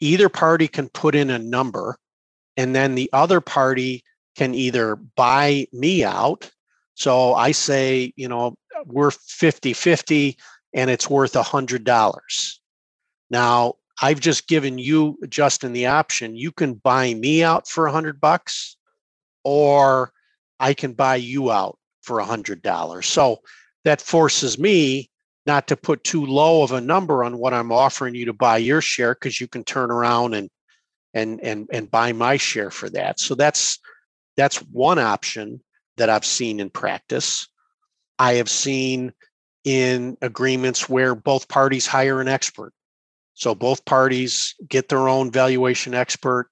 either 0.00 0.28
party 0.28 0.68
can 0.68 0.88
put 0.88 1.14
in 1.14 1.30
a 1.30 1.38
number 1.38 1.96
and 2.56 2.74
then 2.74 2.94
the 2.94 3.10
other 3.12 3.40
party 3.40 4.04
can 4.38 4.54
either 4.54 4.94
buy 4.94 5.66
me 5.72 6.04
out. 6.04 6.48
So 6.94 7.34
I 7.34 7.50
say, 7.50 8.12
you 8.16 8.28
know, 8.28 8.54
we're 8.86 9.10
50 9.10 9.72
50 9.72 10.38
and 10.72 10.90
it's 10.90 11.10
worth 11.10 11.34
a 11.34 11.42
$100. 11.42 12.58
Now, 13.30 13.74
I've 14.00 14.20
just 14.20 14.46
given 14.46 14.78
you, 14.78 15.18
Justin, 15.28 15.72
the 15.72 15.86
option. 15.86 16.36
You 16.36 16.52
can 16.52 16.74
buy 16.74 17.14
me 17.14 17.42
out 17.42 17.66
for 17.66 17.86
a 17.86 17.92
hundred 17.92 18.20
bucks, 18.20 18.76
or 19.42 20.12
I 20.60 20.72
can 20.72 20.92
buy 20.92 21.16
you 21.16 21.50
out 21.50 21.78
for 22.02 22.20
a 22.20 22.24
hundred 22.24 22.62
dollars. 22.62 23.06
So 23.06 23.38
that 23.84 24.00
forces 24.00 24.56
me 24.56 25.10
not 25.46 25.66
to 25.66 25.76
put 25.76 26.04
too 26.04 26.24
low 26.24 26.62
of 26.62 26.70
a 26.70 26.80
number 26.80 27.24
on 27.24 27.38
what 27.38 27.52
I'm 27.52 27.72
offering 27.72 28.14
you 28.14 28.24
to 28.26 28.32
buy 28.32 28.58
your 28.58 28.80
share 28.80 29.14
because 29.14 29.40
you 29.40 29.48
can 29.48 29.64
turn 29.64 29.90
around 29.90 30.34
and 30.34 30.48
and 31.12 31.40
and 31.42 31.68
and 31.72 31.90
buy 31.90 32.12
my 32.12 32.36
share 32.36 32.70
for 32.70 32.88
that. 32.90 33.18
So 33.18 33.34
that's 33.34 33.80
that's 34.38 34.58
one 34.58 35.00
option 35.00 35.60
that 35.96 36.08
I've 36.08 36.24
seen 36.24 36.60
in 36.60 36.70
practice. 36.70 37.48
I 38.20 38.34
have 38.34 38.48
seen 38.48 39.12
in 39.64 40.16
agreements 40.22 40.88
where 40.88 41.16
both 41.16 41.48
parties 41.48 41.88
hire 41.88 42.20
an 42.20 42.28
expert. 42.28 42.72
So 43.34 43.54
both 43.54 43.84
parties 43.84 44.54
get 44.68 44.88
their 44.88 45.08
own 45.08 45.32
valuation 45.32 45.92
expert 45.92 46.48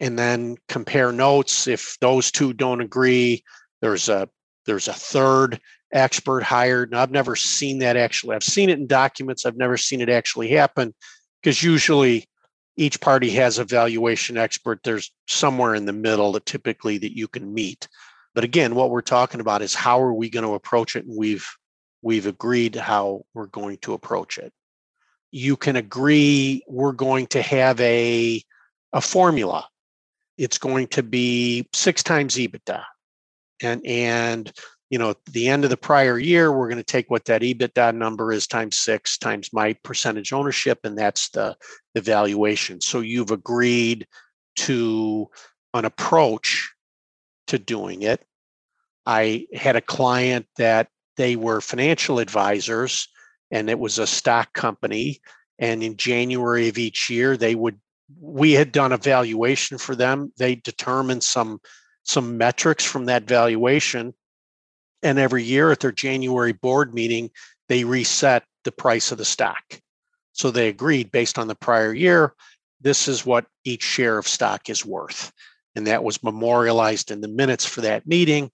and 0.00 0.18
then 0.18 0.56
compare 0.68 1.12
notes. 1.12 1.66
If 1.66 1.98
those 2.00 2.30
two 2.30 2.54
don't 2.54 2.80
agree, 2.80 3.44
there's 3.82 4.08
a 4.08 4.28
there's 4.64 4.88
a 4.88 4.94
third 4.94 5.60
expert 5.92 6.42
hired. 6.42 6.90
And 6.90 6.98
I've 6.98 7.10
never 7.10 7.36
seen 7.36 7.80
that 7.80 7.96
actually. 7.98 8.34
I've 8.34 8.42
seen 8.42 8.70
it 8.70 8.78
in 8.78 8.86
documents. 8.86 9.44
I've 9.44 9.56
never 9.56 9.76
seen 9.76 10.00
it 10.00 10.08
actually 10.08 10.48
happen 10.48 10.94
because 11.42 11.62
usually 11.62 12.28
each 12.76 13.00
party 13.00 13.30
has 13.30 13.58
a 13.58 13.64
valuation 13.64 14.36
expert. 14.36 14.80
There's 14.82 15.12
somewhere 15.26 15.74
in 15.74 15.86
the 15.86 15.92
middle 15.92 16.32
that 16.32 16.46
typically 16.46 16.98
that 16.98 17.16
you 17.16 17.28
can 17.28 17.52
meet. 17.52 17.88
But 18.34 18.44
again, 18.44 18.74
what 18.74 18.90
we're 18.90 19.00
talking 19.00 19.40
about 19.40 19.62
is 19.62 19.74
how 19.74 20.00
are 20.00 20.14
we 20.14 20.30
going 20.30 20.46
to 20.46 20.54
approach 20.54 20.96
it? 20.96 21.04
And 21.04 21.16
we've 21.16 21.48
we've 22.02 22.26
agreed 22.26 22.76
how 22.76 23.22
we're 23.34 23.46
going 23.46 23.78
to 23.78 23.92
approach 23.92 24.38
it. 24.38 24.52
You 25.30 25.56
can 25.56 25.76
agree 25.76 26.62
we're 26.66 26.92
going 26.92 27.26
to 27.28 27.42
have 27.42 27.80
a 27.80 28.42
a 28.92 29.00
formula. 29.00 29.68
It's 30.38 30.58
going 30.58 30.86
to 30.88 31.02
be 31.02 31.68
six 31.72 32.02
times 32.02 32.36
EBITDA. 32.36 32.82
And 33.62 33.84
and 33.84 34.52
you 34.90 34.98
know, 34.98 35.10
at 35.10 35.24
the 35.26 35.48
end 35.48 35.62
of 35.62 35.70
the 35.70 35.76
prior 35.76 36.18
year, 36.18 36.52
we're 36.52 36.68
going 36.68 36.76
to 36.76 36.82
take 36.84 37.10
what 37.10 37.24
that 37.26 37.42
EBITDA 37.42 37.94
number 37.94 38.32
is 38.32 38.46
times 38.46 38.76
six 38.76 39.16
times 39.16 39.52
my 39.52 39.72
percentage 39.84 40.32
ownership, 40.32 40.80
and 40.82 40.98
that's 40.98 41.30
the 41.30 41.56
evaluation. 41.94 42.80
So 42.80 43.00
you've 43.00 43.30
agreed 43.30 44.06
to 44.56 45.28
an 45.74 45.84
approach 45.84 46.72
to 47.46 47.58
doing 47.58 48.02
it. 48.02 48.24
I 49.06 49.46
had 49.54 49.76
a 49.76 49.80
client 49.80 50.46
that 50.56 50.88
they 51.16 51.36
were 51.36 51.60
financial 51.60 52.18
advisors 52.18 53.08
and 53.50 53.68
it 53.70 53.78
was 53.78 53.98
a 53.98 54.06
stock 54.06 54.52
company. 54.52 55.20
And 55.58 55.82
in 55.82 55.96
January 55.96 56.68
of 56.68 56.78
each 56.78 57.10
year, 57.10 57.36
they 57.36 57.54
would 57.54 57.78
we 58.20 58.52
had 58.52 58.72
done 58.72 58.92
a 58.92 58.96
valuation 58.96 59.78
for 59.78 59.94
them. 59.94 60.32
They 60.36 60.56
determined 60.56 61.22
some 61.22 61.60
some 62.02 62.36
metrics 62.36 62.84
from 62.84 63.04
that 63.06 63.24
valuation 63.24 64.14
and 65.02 65.18
every 65.18 65.42
year 65.42 65.70
at 65.70 65.80
their 65.80 65.92
January 65.92 66.52
board 66.52 66.94
meeting, 66.94 67.30
they 67.68 67.84
reset 67.84 68.44
the 68.64 68.72
price 68.72 69.12
of 69.12 69.18
the 69.18 69.24
stock. 69.24 69.80
So 70.32 70.50
they 70.50 70.68
agreed 70.68 71.12
based 71.12 71.38
on 71.38 71.48
the 71.48 71.54
prior 71.54 71.92
year, 71.92 72.34
this 72.80 73.08
is 73.08 73.26
what 73.26 73.46
each 73.64 73.82
share 73.82 74.18
of 74.18 74.26
stock 74.26 74.70
is 74.70 74.84
worth. 74.84 75.32
And 75.76 75.86
that 75.86 76.02
was 76.02 76.22
memorialized 76.22 77.10
in 77.10 77.20
the 77.20 77.28
minutes 77.28 77.64
for 77.64 77.80
that 77.82 78.06
meeting. 78.06 78.50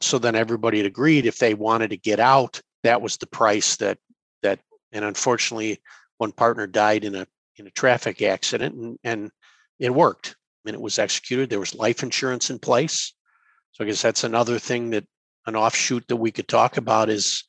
So 0.00 0.18
then 0.18 0.36
everybody 0.36 0.78
had 0.78 0.86
agreed 0.86 1.26
if 1.26 1.38
they 1.38 1.54
wanted 1.54 1.90
to 1.90 1.96
get 1.96 2.20
out, 2.20 2.60
that 2.84 3.02
was 3.02 3.16
the 3.16 3.26
price 3.26 3.76
that 3.76 3.98
that 4.42 4.60
and 4.92 5.04
unfortunately 5.04 5.78
one 6.18 6.32
partner 6.32 6.66
died 6.66 7.04
in 7.04 7.14
a 7.14 7.26
in 7.56 7.66
a 7.66 7.70
traffic 7.70 8.22
accident 8.22 8.74
and, 8.74 8.98
and 9.02 9.30
it 9.78 9.92
worked. 9.92 10.36
I 10.64 10.68
mean 10.68 10.74
it 10.74 10.80
was 10.80 10.98
executed. 10.98 11.50
There 11.50 11.58
was 11.60 11.74
life 11.74 12.02
insurance 12.02 12.50
in 12.50 12.58
place. 12.58 13.12
So 13.72 13.84
I 13.84 13.86
guess 13.86 14.02
that's 14.02 14.24
another 14.24 14.58
thing 14.58 14.90
that 14.90 15.04
an 15.48 15.56
offshoot 15.56 16.06
that 16.08 16.16
we 16.16 16.30
could 16.30 16.48
talk 16.48 16.76
about 16.76 17.08
is, 17.08 17.44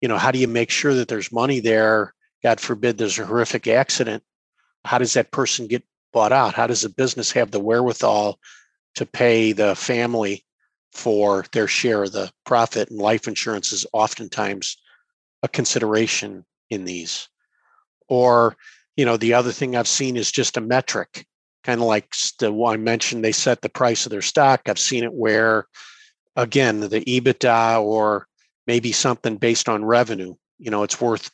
you 0.00 0.08
know, 0.08 0.18
how 0.18 0.30
do 0.30 0.38
you 0.38 0.48
make 0.48 0.70
sure 0.70 0.94
that 0.94 1.08
there's 1.08 1.32
money 1.32 1.60
there? 1.60 2.14
God 2.42 2.60
forbid 2.60 2.98
there's 2.98 3.18
a 3.18 3.26
horrific 3.26 3.66
accident. 3.66 4.22
How 4.84 4.98
does 4.98 5.14
that 5.14 5.30
person 5.30 5.66
get 5.66 5.84
bought 6.12 6.32
out? 6.32 6.54
How 6.54 6.66
does 6.66 6.84
a 6.84 6.90
business 6.90 7.32
have 7.32 7.50
the 7.50 7.60
wherewithal 7.60 8.38
to 8.96 9.06
pay 9.06 9.52
the 9.52 9.74
family 9.74 10.44
for 10.92 11.44
their 11.52 11.66
share 11.66 12.04
of 12.04 12.12
the 12.12 12.30
profit? 12.44 12.90
And 12.90 12.98
life 12.98 13.26
insurance 13.26 13.72
is 13.72 13.86
oftentimes 13.92 14.76
a 15.42 15.48
consideration 15.48 16.44
in 16.70 16.84
these. 16.84 17.28
Or, 18.08 18.56
you 18.96 19.04
know, 19.04 19.16
the 19.16 19.34
other 19.34 19.52
thing 19.52 19.76
I've 19.76 19.88
seen 19.88 20.16
is 20.16 20.30
just 20.30 20.56
a 20.56 20.60
metric, 20.60 21.26
kind 21.64 21.80
of 21.80 21.86
like 21.86 22.14
the 22.38 22.52
one 22.52 22.74
I 22.74 22.76
mentioned, 22.76 23.24
they 23.24 23.32
set 23.32 23.60
the 23.60 23.68
price 23.68 24.06
of 24.06 24.10
their 24.10 24.22
stock. 24.22 24.62
I've 24.68 24.78
seen 24.78 25.04
it 25.04 25.12
where 25.12 25.66
again 26.36 26.80
the 26.80 26.88
ebitda 26.88 27.82
or 27.82 28.26
maybe 28.66 28.92
something 28.92 29.36
based 29.36 29.68
on 29.68 29.84
revenue 29.84 30.34
you 30.58 30.70
know 30.70 30.82
it's 30.82 31.00
worth 31.00 31.30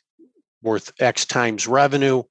worth 0.63 0.91
x 0.99 1.25
times 1.25 1.67
revenue. 1.67 2.23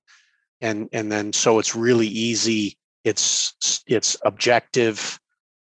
And 0.61 0.89
and 0.93 1.13
then 1.13 1.33
so 1.33 1.59
it's 1.59 1.77
really 1.77 2.09
easy 2.09 2.79
it's 3.05 3.83
it's 3.87 4.17
objective 4.25 5.19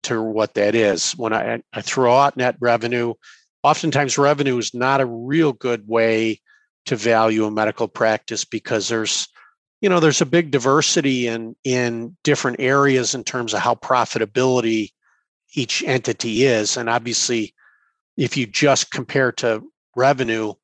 to 0.04 0.20
what 0.22 0.54
that 0.54 0.74
is. 0.74 1.12
When 1.12 1.32
i 1.32 1.62
i 1.72 1.80
throw 1.80 2.16
out 2.16 2.36
net 2.36 2.56
revenue 2.60 3.14
oftentimes 3.64 4.18
revenue 4.18 4.58
is 4.58 4.74
not 4.74 5.00
a 5.00 5.06
real 5.06 5.52
good 5.52 5.88
way 5.88 6.40
to 6.86 6.96
value 6.96 7.44
a 7.44 7.50
medical 7.50 7.88
practice 7.88 8.44
because 8.44 8.88
there's 8.88 9.28
you 9.80 9.88
know 9.88 10.00
there's 10.00 10.20
a 10.20 10.26
big 10.26 10.50
diversity 10.50 11.26
in 11.26 11.54
in 11.64 12.16
different 12.24 12.60
areas 12.60 13.14
in 13.14 13.24
terms 13.24 13.54
of 13.54 13.60
how 13.60 13.74
profitability 13.74 14.90
each 15.54 15.82
entity 15.84 16.44
is. 16.44 16.76
And 16.76 16.88
obviously, 16.88 17.54
if 18.16 18.36
you 18.36 18.46
just 18.46 18.90
compare 18.90 19.32
to 19.32 19.62
revenue, 19.96 20.54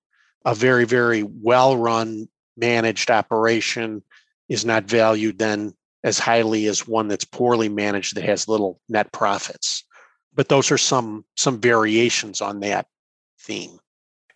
a 0.44 0.54
very, 0.54 0.84
very 0.84 1.22
well 1.22 1.76
run, 1.76 2.28
managed 2.56 3.10
operation 3.10 4.02
is 4.48 4.64
not 4.64 4.84
valued 4.84 5.38
then 5.38 5.74
as 6.04 6.18
highly 6.18 6.66
as 6.66 6.86
one 6.86 7.08
that's 7.08 7.24
poorly 7.24 7.68
managed 7.68 8.14
that 8.14 8.24
has 8.24 8.46
little 8.46 8.80
net 8.88 9.10
profits. 9.12 9.84
But 10.34 10.48
those 10.48 10.70
are 10.70 10.78
some 10.78 11.24
some 11.36 11.60
variations 11.60 12.40
on 12.40 12.60
that 12.60 12.86
theme. 13.40 13.78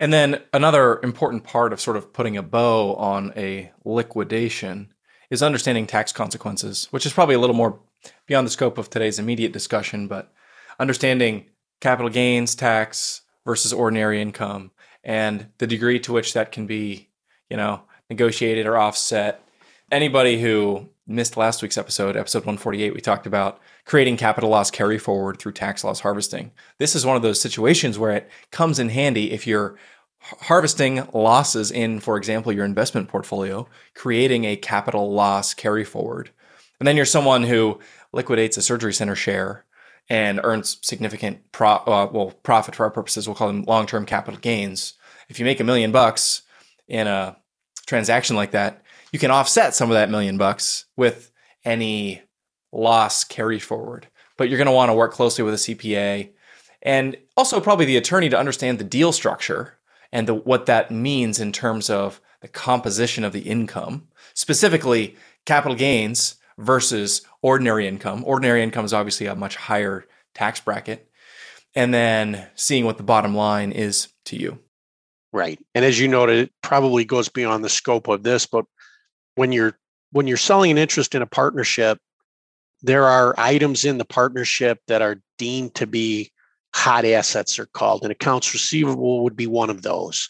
And 0.01 0.13
then 0.13 0.41
another 0.53 1.01
important 1.03 1.45
part 1.45 1.73
of 1.73 1.81
sort 1.81 1.97
of 1.97 2.13
putting 2.13 2.37
a 2.37 2.43
bow 2.43 2.95
on 2.95 3.33
a 3.37 3.73
liquidation 3.85 4.95
is 5.29 5.43
understanding 5.43 5.87
tax 5.87 6.13
consequences, 6.13 6.87
which 6.91 7.05
is 7.05 7.13
probably 7.13 7.35
a 7.35 7.41
little 7.41 7.57
more 7.57 7.81
beyond 8.27 8.47
the 8.47 8.51
scope 8.51 8.79
of 8.79 8.91
today's 8.91 9.19
immediate 9.19 9.53
discussion, 9.53 10.09
but 10.09 10.33
understanding 10.79 11.47
capital 11.81 12.11
gains 12.11 12.55
tax 12.55 13.23
versus 13.45 13.73
ordinary 13.73 14.21
income 14.21 14.71
and 15.05 15.47
the 15.59 15.67
degree 15.67 15.99
to 16.01 16.13
which 16.13 16.35
that 16.35 16.53
can 16.53 16.67
be, 16.67 17.09
you 17.49 17.57
know, 17.57 17.83
negotiated 18.11 18.67
or 18.67 18.77
offset. 18.77 19.43
Anybody 19.91 20.41
who 20.41 20.89
missed 21.07 21.37
last 21.37 21.63
week's 21.63 21.79
episode, 21.79 22.17
episode 22.17 22.41
148, 22.41 22.95
we 22.95 23.01
talked 23.01 23.27
about 23.27 23.61
creating 23.87 24.19
capital 24.19 24.51
loss 24.51 24.71
carry 24.71 24.99
forward 24.99 25.39
through 25.39 25.53
tax 25.53 25.83
loss 25.83 26.01
harvesting. 26.01 26.53
This 26.79 26.95
is 26.95 27.07
one 27.07 27.17
of 27.17 27.23
those 27.23 27.41
situations 27.41 27.99
where 27.99 28.13
it 28.13 28.31
comes 28.51 28.79
in 28.79 28.91
handy 28.91 29.33
if 29.33 29.47
you're 29.47 29.79
harvesting 30.21 31.09
losses 31.15 31.71
in, 31.71 32.01
for 32.01 32.19
example, 32.19 32.53
your 32.53 32.67
investment 32.67 33.09
portfolio, 33.09 33.67
creating 33.95 34.45
a 34.45 34.57
capital 34.57 35.13
loss 35.13 35.55
carry 35.55 35.85
forward. 35.85 36.31
And 36.81 36.87
then 36.87 36.97
you're 36.97 37.07
someone 37.07 37.43
who 37.43 37.79
liquidates 38.13 38.57
a 38.57 38.63
surgery 38.63 38.93
center 38.93 39.17
share 39.17 39.65
and 40.09 40.41
earns 40.43 40.79
significant 40.83 41.53
pro, 41.53 41.71
uh, 41.71 42.09
well 42.13 42.33
profit 42.43 42.75
for 42.75 42.85
our 42.85 42.91
purposes. 42.91 43.27
We'll 43.27 43.35
call 43.37 43.49
them 43.49 43.65
long 43.65 43.87
term 43.87 44.07
capital 44.07 44.41
gains. 44.41 44.95
If 45.29 45.39
you 45.39 45.45
make 45.45 45.61
a 45.61 45.65
million 45.65 45.93
bucks 45.93 46.43
in 46.87 47.07
a 47.07 47.37
transaction 47.87 48.37
like 48.37 48.53
that, 48.53 48.83
you 49.13 49.19
can 49.19 49.31
offset 49.31 49.75
some 49.75 49.91
of 49.91 49.95
that 49.95 50.11
million 50.11 50.39
bucks 50.39 50.87
with 50.97 51.31
any 51.65 52.23
loss 52.73 53.25
carry 53.25 53.59
forward. 53.59 54.09
But 54.37 54.49
you're 54.49 54.59
going 54.59 54.67
to 54.67 54.73
want 54.73 54.91
to 54.91 54.95
work 54.95 55.13
closely 55.13 55.45
with 55.45 55.55
a 55.55 55.57
CPA 55.57 56.31
and 56.83 57.17
also 57.37 57.61
probably 57.61 57.87
the 57.87 57.97
attorney 57.97 58.29
to 58.29 58.39
understand 58.39 58.79
the 58.79 58.85
deal 58.85 59.13
structure 59.13 59.75
and 60.13 60.27
the, 60.27 60.35
what 60.35 60.67
that 60.67 60.91
means 60.91 61.41
in 61.41 61.53
terms 61.53 61.91
of 61.91 62.21
the 62.41 62.49
composition 62.49 63.25
of 63.25 63.33
the 63.33 63.41
income, 63.41 64.07
specifically 64.33 65.17
capital 65.45 65.77
gains 65.77 66.37
versus 66.59 67.23
ordinary 67.41 67.89
income. 67.89 68.23
Ordinary 68.27 68.63
income 68.63 68.85
is 68.85 68.93
obviously 68.93 69.27
a 69.27 69.35
much 69.35 69.57
higher 69.57 70.05
tax 70.35 70.61
bracket. 70.61 71.09
And 71.75 71.95
then 71.95 72.49
seeing 72.55 72.85
what 72.85 72.97
the 72.97 73.03
bottom 73.03 73.35
line 73.35 73.73
is 73.73 74.09
to 74.27 74.37
you. 74.37 74.59
Right. 75.33 75.59
And 75.75 75.85
as 75.85 75.99
you 75.99 76.09
noted, 76.09 76.39
it 76.39 76.53
probably 76.63 77.05
goes 77.05 77.29
beyond 77.29 77.65
the 77.65 77.69
scope 77.69 78.09
of 78.09 78.23
this, 78.23 78.47
but 78.47 78.65
when 79.35 79.53
you're 79.53 79.79
when 80.11 80.27
you're 80.27 80.39
selling 80.39 80.71
an 80.71 80.79
interest 80.79 81.15
in 81.15 81.21
a 81.21 81.27
partnership, 81.27 81.99
there 82.83 83.05
are 83.05 83.35
items 83.37 83.85
in 83.85 83.99
the 83.99 84.05
partnership 84.07 84.81
that 84.89 85.03
are 85.03 85.21
deemed 85.37 85.75
to 85.75 85.87
be 85.87 86.33
hot 86.75 87.05
assets 87.05 87.59
are 87.59 87.67
called 87.67 88.03
and 88.03 88.13
accounts 88.13 88.53
receivable 88.53 89.23
would 89.25 89.37
be 89.37 89.47
one 89.47 89.71
of 89.71 89.83
those 89.83 90.29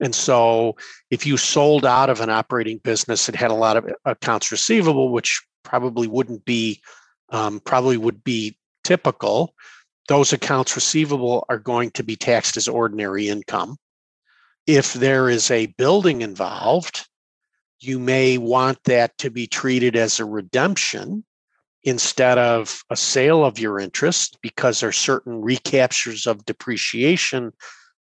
and 0.00 0.14
so 0.14 0.74
if 1.10 1.26
you 1.26 1.36
sold 1.36 1.84
out 1.84 2.10
of 2.10 2.20
an 2.20 2.30
operating 2.30 2.78
business 2.78 3.26
that 3.26 3.36
had 3.36 3.50
a 3.50 3.54
lot 3.54 3.76
of 3.76 3.86
accounts 4.04 4.50
receivable 4.50 5.10
which 5.10 5.42
probably 5.64 6.06
wouldn't 6.06 6.44
be 6.44 6.80
um, 7.30 7.60
probably 7.60 7.96
would 7.96 8.22
be 8.22 8.56
typical. 8.84 9.54
Those 10.08 10.32
accounts 10.32 10.76
receivable 10.76 11.46
are 11.48 11.58
going 11.58 11.90
to 11.92 12.04
be 12.04 12.16
taxed 12.16 12.56
as 12.56 12.68
ordinary 12.68 13.28
income. 13.28 13.76
If 14.66 14.92
there 14.92 15.28
is 15.28 15.50
a 15.50 15.66
building 15.66 16.22
involved 16.22 17.06
you 17.84 17.98
may 17.98 18.38
want 18.38 18.82
that 18.84 19.16
to 19.18 19.30
be 19.30 19.46
treated 19.46 19.96
as 19.96 20.18
a 20.18 20.24
redemption 20.24 21.24
instead 21.82 22.38
of 22.38 22.82
a 22.88 22.96
sale 22.96 23.44
of 23.44 23.58
your 23.58 23.78
interest 23.78 24.38
because 24.40 24.80
there 24.80 24.88
are 24.88 24.92
certain 24.92 25.42
recaptures 25.42 26.26
of 26.26 26.44
depreciation 26.46 27.52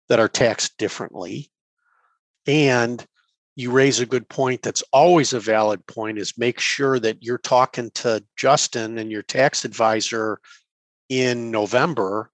that 0.08 0.20
are 0.20 0.28
taxed 0.28 0.76
differently. 0.78 1.50
And 2.46 3.04
you 3.54 3.70
raise 3.70 4.00
a 4.00 4.06
good 4.06 4.28
point 4.28 4.62
that's 4.62 4.82
always 4.92 5.32
a 5.32 5.40
valid 5.40 5.86
point 5.86 6.18
is 6.18 6.38
make 6.38 6.58
sure 6.58 6.98
that 6.98 7.22
you're 7.22 7.38
talking 7.38 7.90
to 7.90 8.24
Justin 8.36 8.98
and 8.98 9.10
your 9.10 9.22
tax 9.22 9.64
advisor 9.64 10.40
in 11.08 11.50
November. 11.50 12.30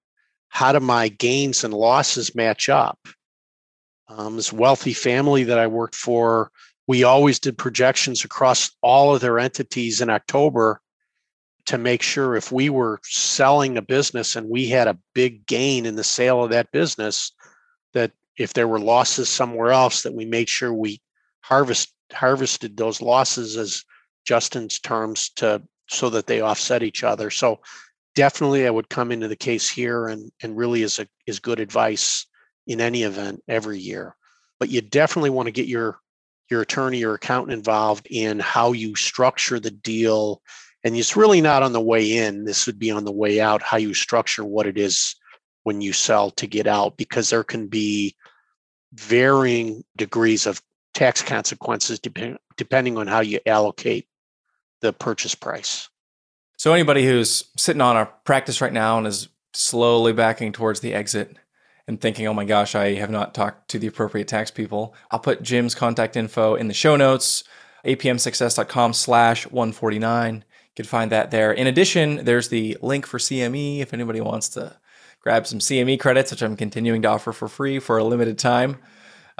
How 0.47 0.71
do 0.71 0.79
my 0.79 1.09
gains 1.09 1.63
and 1.63 1.73
losses 1.73 2.35
match 2.35 2.69
up? 2.69 2.99
Um, 4.07 4.37
this 4.37 4.53
wealthy 4.53 4.93
family 4.93 5.43
that 5.43 5.59
I 5.59 5.67
worked 5.67 5.95
for, 5.95 6.51
we 6.87 7.03
always 7.03 7.37
did 7.39 7.57
projections 7.57 8.23
across 8.23 8.71
all 8.81 9.13
of 9.13 9.21
their 9.21 9.37
entities 9.39 10.01
in 10.01 10.09
October 10.09 10.81
to 11.65 11.77
make 11.77 12.01
sure 12.01 12.35
if 12.35 12.51
we 12.51 12.69
were 12.69 12.99
selling 13.03 13.77
a 13.77 13.81
business 13.81 14.35
and 14.35 14.49
we 14.49 14.67
had 14.67 14.87
a 14.87 14.97
big 15.13 15.45
gain 15.45 15.85
in 15.85 15.95
the 15.95 16.03
sale 16.03 16.43
of 16.43 16.49
that 16.49 16.71
business, 16.71 17.31
that 17.93 18.11
if 18.37 18.53
there 18.53 18.67
were 18.67 18.79
losses 18.79 19.29
somewhere 19.29 19.71
else, 19.71 20.01
that 20.01 20.15
we 20.15 20.25
made 20.25 20.49
sure 20.49 20.73
we 20.73 20.99
harvest 21.41 21.93
harvested 22.11 22.75
those 22.75 23.01
losses 23.01 23.57
as 23.57 23.83
Justin's 24.25 24.79
terms 24.79 25.29
to 25.37 25.61
so 25.89 26.09
that 26.09 26.27
they 26.27 26.41
offset 26.41 26.83
each 26.83 27.03
other. 27.03 27.29
So 27.29 27.59
definitely 28.15 28.67
I 28.67 28.69
would 28.69 28.89
come 28.89 29.11
into 29.11 29.27
the 29.27 29.35
case 29.35 29.69
here 29.69 30.07
and 30.07 30.31
and 30.41 30.57
really 30.57 30.83
is 30.83 30.99
a 30.99 31.07
is 31.25 31.39
good 31.39 31.59
advice 31.59 32.25
in 32.67 32.81
any 32.81 33.03
event 33.03 33.43
every 33.47 33.79
year. 33.79 34.15
But 34.59 34.69
you 34.69 34.81
definitely 34.81 35.31
want 35.31 35.47
to 35.47 35.51
get 35.51 35.67
your 35.67 35.99
your 36.49 36.61
attorney 36.61 37.03
or 37.03 37.13
accountant 37.13 37.57
involved 37.57 38.07
in 38.09 38.39
how 38.39 38.71
you 38.71 38.95
structure 38.95 39.59
the 39.59 39.71
deal 39.71 40.41
and 40.83 40.95
it's 40.95 41.17
really 41.17 41.41
not 41.41 41.61
on 41.61 41.73
the 41.73 41.81
way 41.81 42.17
in 42.17 42.45
this 42.45 42.65
would 42.65 42.79
be 42.79 42.89
on 42.89 43.03
the 43.03 43.11
way 43.11 43.39
out 43.39 43.61
how 43.61 43.77
you 43.77 43.93
structure 43.93 44.43
what 44.43 44.65
it 44.65 44.77
is 44.77 45.15
when 45.63 45.81
you 45.81 45.93
sell 45.93 46.31
to 46.31 46.47
get 46.47 46.67
out 46.67 46.97
because 46.97 47.29
there 47.29 47.43
can 47.43 47.67
be 47.67 48.15
varying 48.93 49.83
degrees 49.97 50.47
of 50.47 50.61
tax 50.93 51.21
consequences 51.21 51.99
depending 51.99 52.37
depending 52.57 52.97
on 52.97 53.07
how 53.07 53.19
you 53.19 53.39
allocate 53.45 54.07
the 54.81 54.91
purchase 54.93 55.35
price 55.35 55.89
so 56.57 56.73
anybody 56.73 57.05
who's 57.05 57.45
sitting 57.57 57.81
on 57.81 57.95
a 57.95 58.09
practice 58.25 58.59
right 58.59 58.73
now 58.73 58.97
and 58.97 59.07
is 59.07 59.29
slowly 59.53 60.13
backing 60.13 60.51
towards 60.51 60.81
the 60.81 60.93
exit 60.93 61.37
and 61.87 61.99
thinking, 61.99 62.27
oh 62.27 62.33
my 62.33 62.45
gosh, 62.45 62.75
I 62.75 62.93
have 62.95 63.09
not 63.09 63.33
talked 63.33 63.69
to 63.69 63.79
the 63.79 63.87
appropriate 63.87 64.27
tax 64.27 64.51
people, 64.51 64.93
I'll 65.09 65.19
put 65.19 65.41
Jim's 65.41 65.73
contact 65.73 66.15
info 66.15 66.55
in 66.55 66.67
the 66.67 66.73
show 66.73 66.95
notes, 66.95 67.43
apmsuccess.com 67.85 68.93
slash 68.93 69.47
149 69.47 70.35
You 70.35 70.43
can 70.75 70.85
find 70.85 71.11
that 71.11 71.31
there. 71.31 71.51
In 71.51 71.65
addition, 71.65 72.25
there's 72.25 72.49
the 72.49 72.77
link 72.81 73.07
for 73.07 73.17
CME 73.17 73.79
if 73.79 73.93
anybody 73.93 74.21
wants 74.21 74.49
to 74.49 74.77
grab 75.21 75.47
some 75.47 75.59
CME 75.59 75.99
credits, 75.99 76.29
which 76.29 76.43
I'm 76.43 76.55
continuing 76.55 77.01
to 77.01 77.07
offer 77.07 77.31
for 77.31 77.47
free 77.47 77.79
for 77.79 77.97
a 77.97 78.03
limited 78.03 78.37
time. 78.37 78.77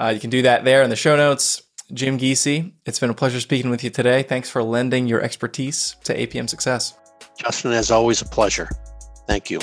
Uh, 0.00 0.08
you 0.08 0.18
can 0.18 0.30
do 0.30 0.40
that 0.42 0.64
there 0.64 0.82
in 0.82 0.88
the 0.88 0.96
show 0.96 1.14
notes. 1.14 1.62
Jim 1.92 2.18
Giese, 2.18 2.72
it's 2.86 2.98
been 2.98 3.10
a 3.10 3.14
pleasure 3.14 3.40
speaking 3.40 3.70
with 3.70 3.84
you 3.84 3.90
today. 3.90 4.22
Thanks 4.22 4.48
for 4.48 4.62
lending 4.62 5.06
your 5.06 5.20
expertise 5.20 5.96
to 6.04 6.16
APM 6.16 6.48
Success. 6.48 6.94
Justin, 7.38 7.72
as 7.72 7.90
always, 7.90 8.22
a 8.22 8.24
pleasure. 8.24 8.70
Thank 9.26 9.50
you. 9.50 9.58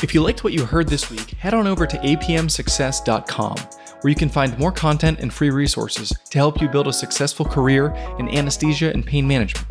If 0.00 0.14
you 0.14 0.22
liked 0.22 0.44
what 0.44 0.52
you 0.52 0.64
heard 0.64 0.88
this 0.88 1.10
week, 1.10 1.30
head 1.30 1.54
on 1.54 1.66
over 1.66 1.86
to 1.86 1.96
apmsuccess.com 1.98 3.56
where 4.00 4.10
you 4.10 4.14
can 4.14 4.28
find 4.28 4.56
more 4.60 4.70
content 4.70 5.18
and 5.18 5.32
free 5.32 5.50
resources 5.50 6.12
to 6.30 6.38
help 6.38 6.60
you 6.60 6.68
build 6.68 6.86
a 6.86 6.92
successful 6.92 7.44
career 7.44 7.92
in 8.20 8.28
anesthesia 8.28 8.92
and 8.92 9.04
pain 9.04 9.26
management. 9.26 9.66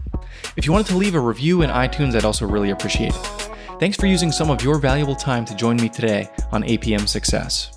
If 0.58 0.66
you 0.66 0.74
wanted 0.74 0.88
to 0.88 0.98
leave 0.98 1.16
a 1.16 1.20
review 1.22 1.62
in 1.62 1.70
iTunes, 1.70 2.14
I'd 2.14 2.26
also 2.26 2.46
really 2.46 2.72
appreciate 2.72 3.14
it. 3.16 3.47
Thanks 3.80 3.96
for 3.96 4.08
using 4.08 4.32
some 4.32 4.50
of 4.50 4.64
your 4.64 4.80
valuable 4.80 5.16
time 5.16 5.46
to 5.46 5.56
join 5.56 5.78
me 5.78 5.88
today 5.88 6.32
on 6.52 6.64
APM 6.64 7.08
Success. 7.08 7.77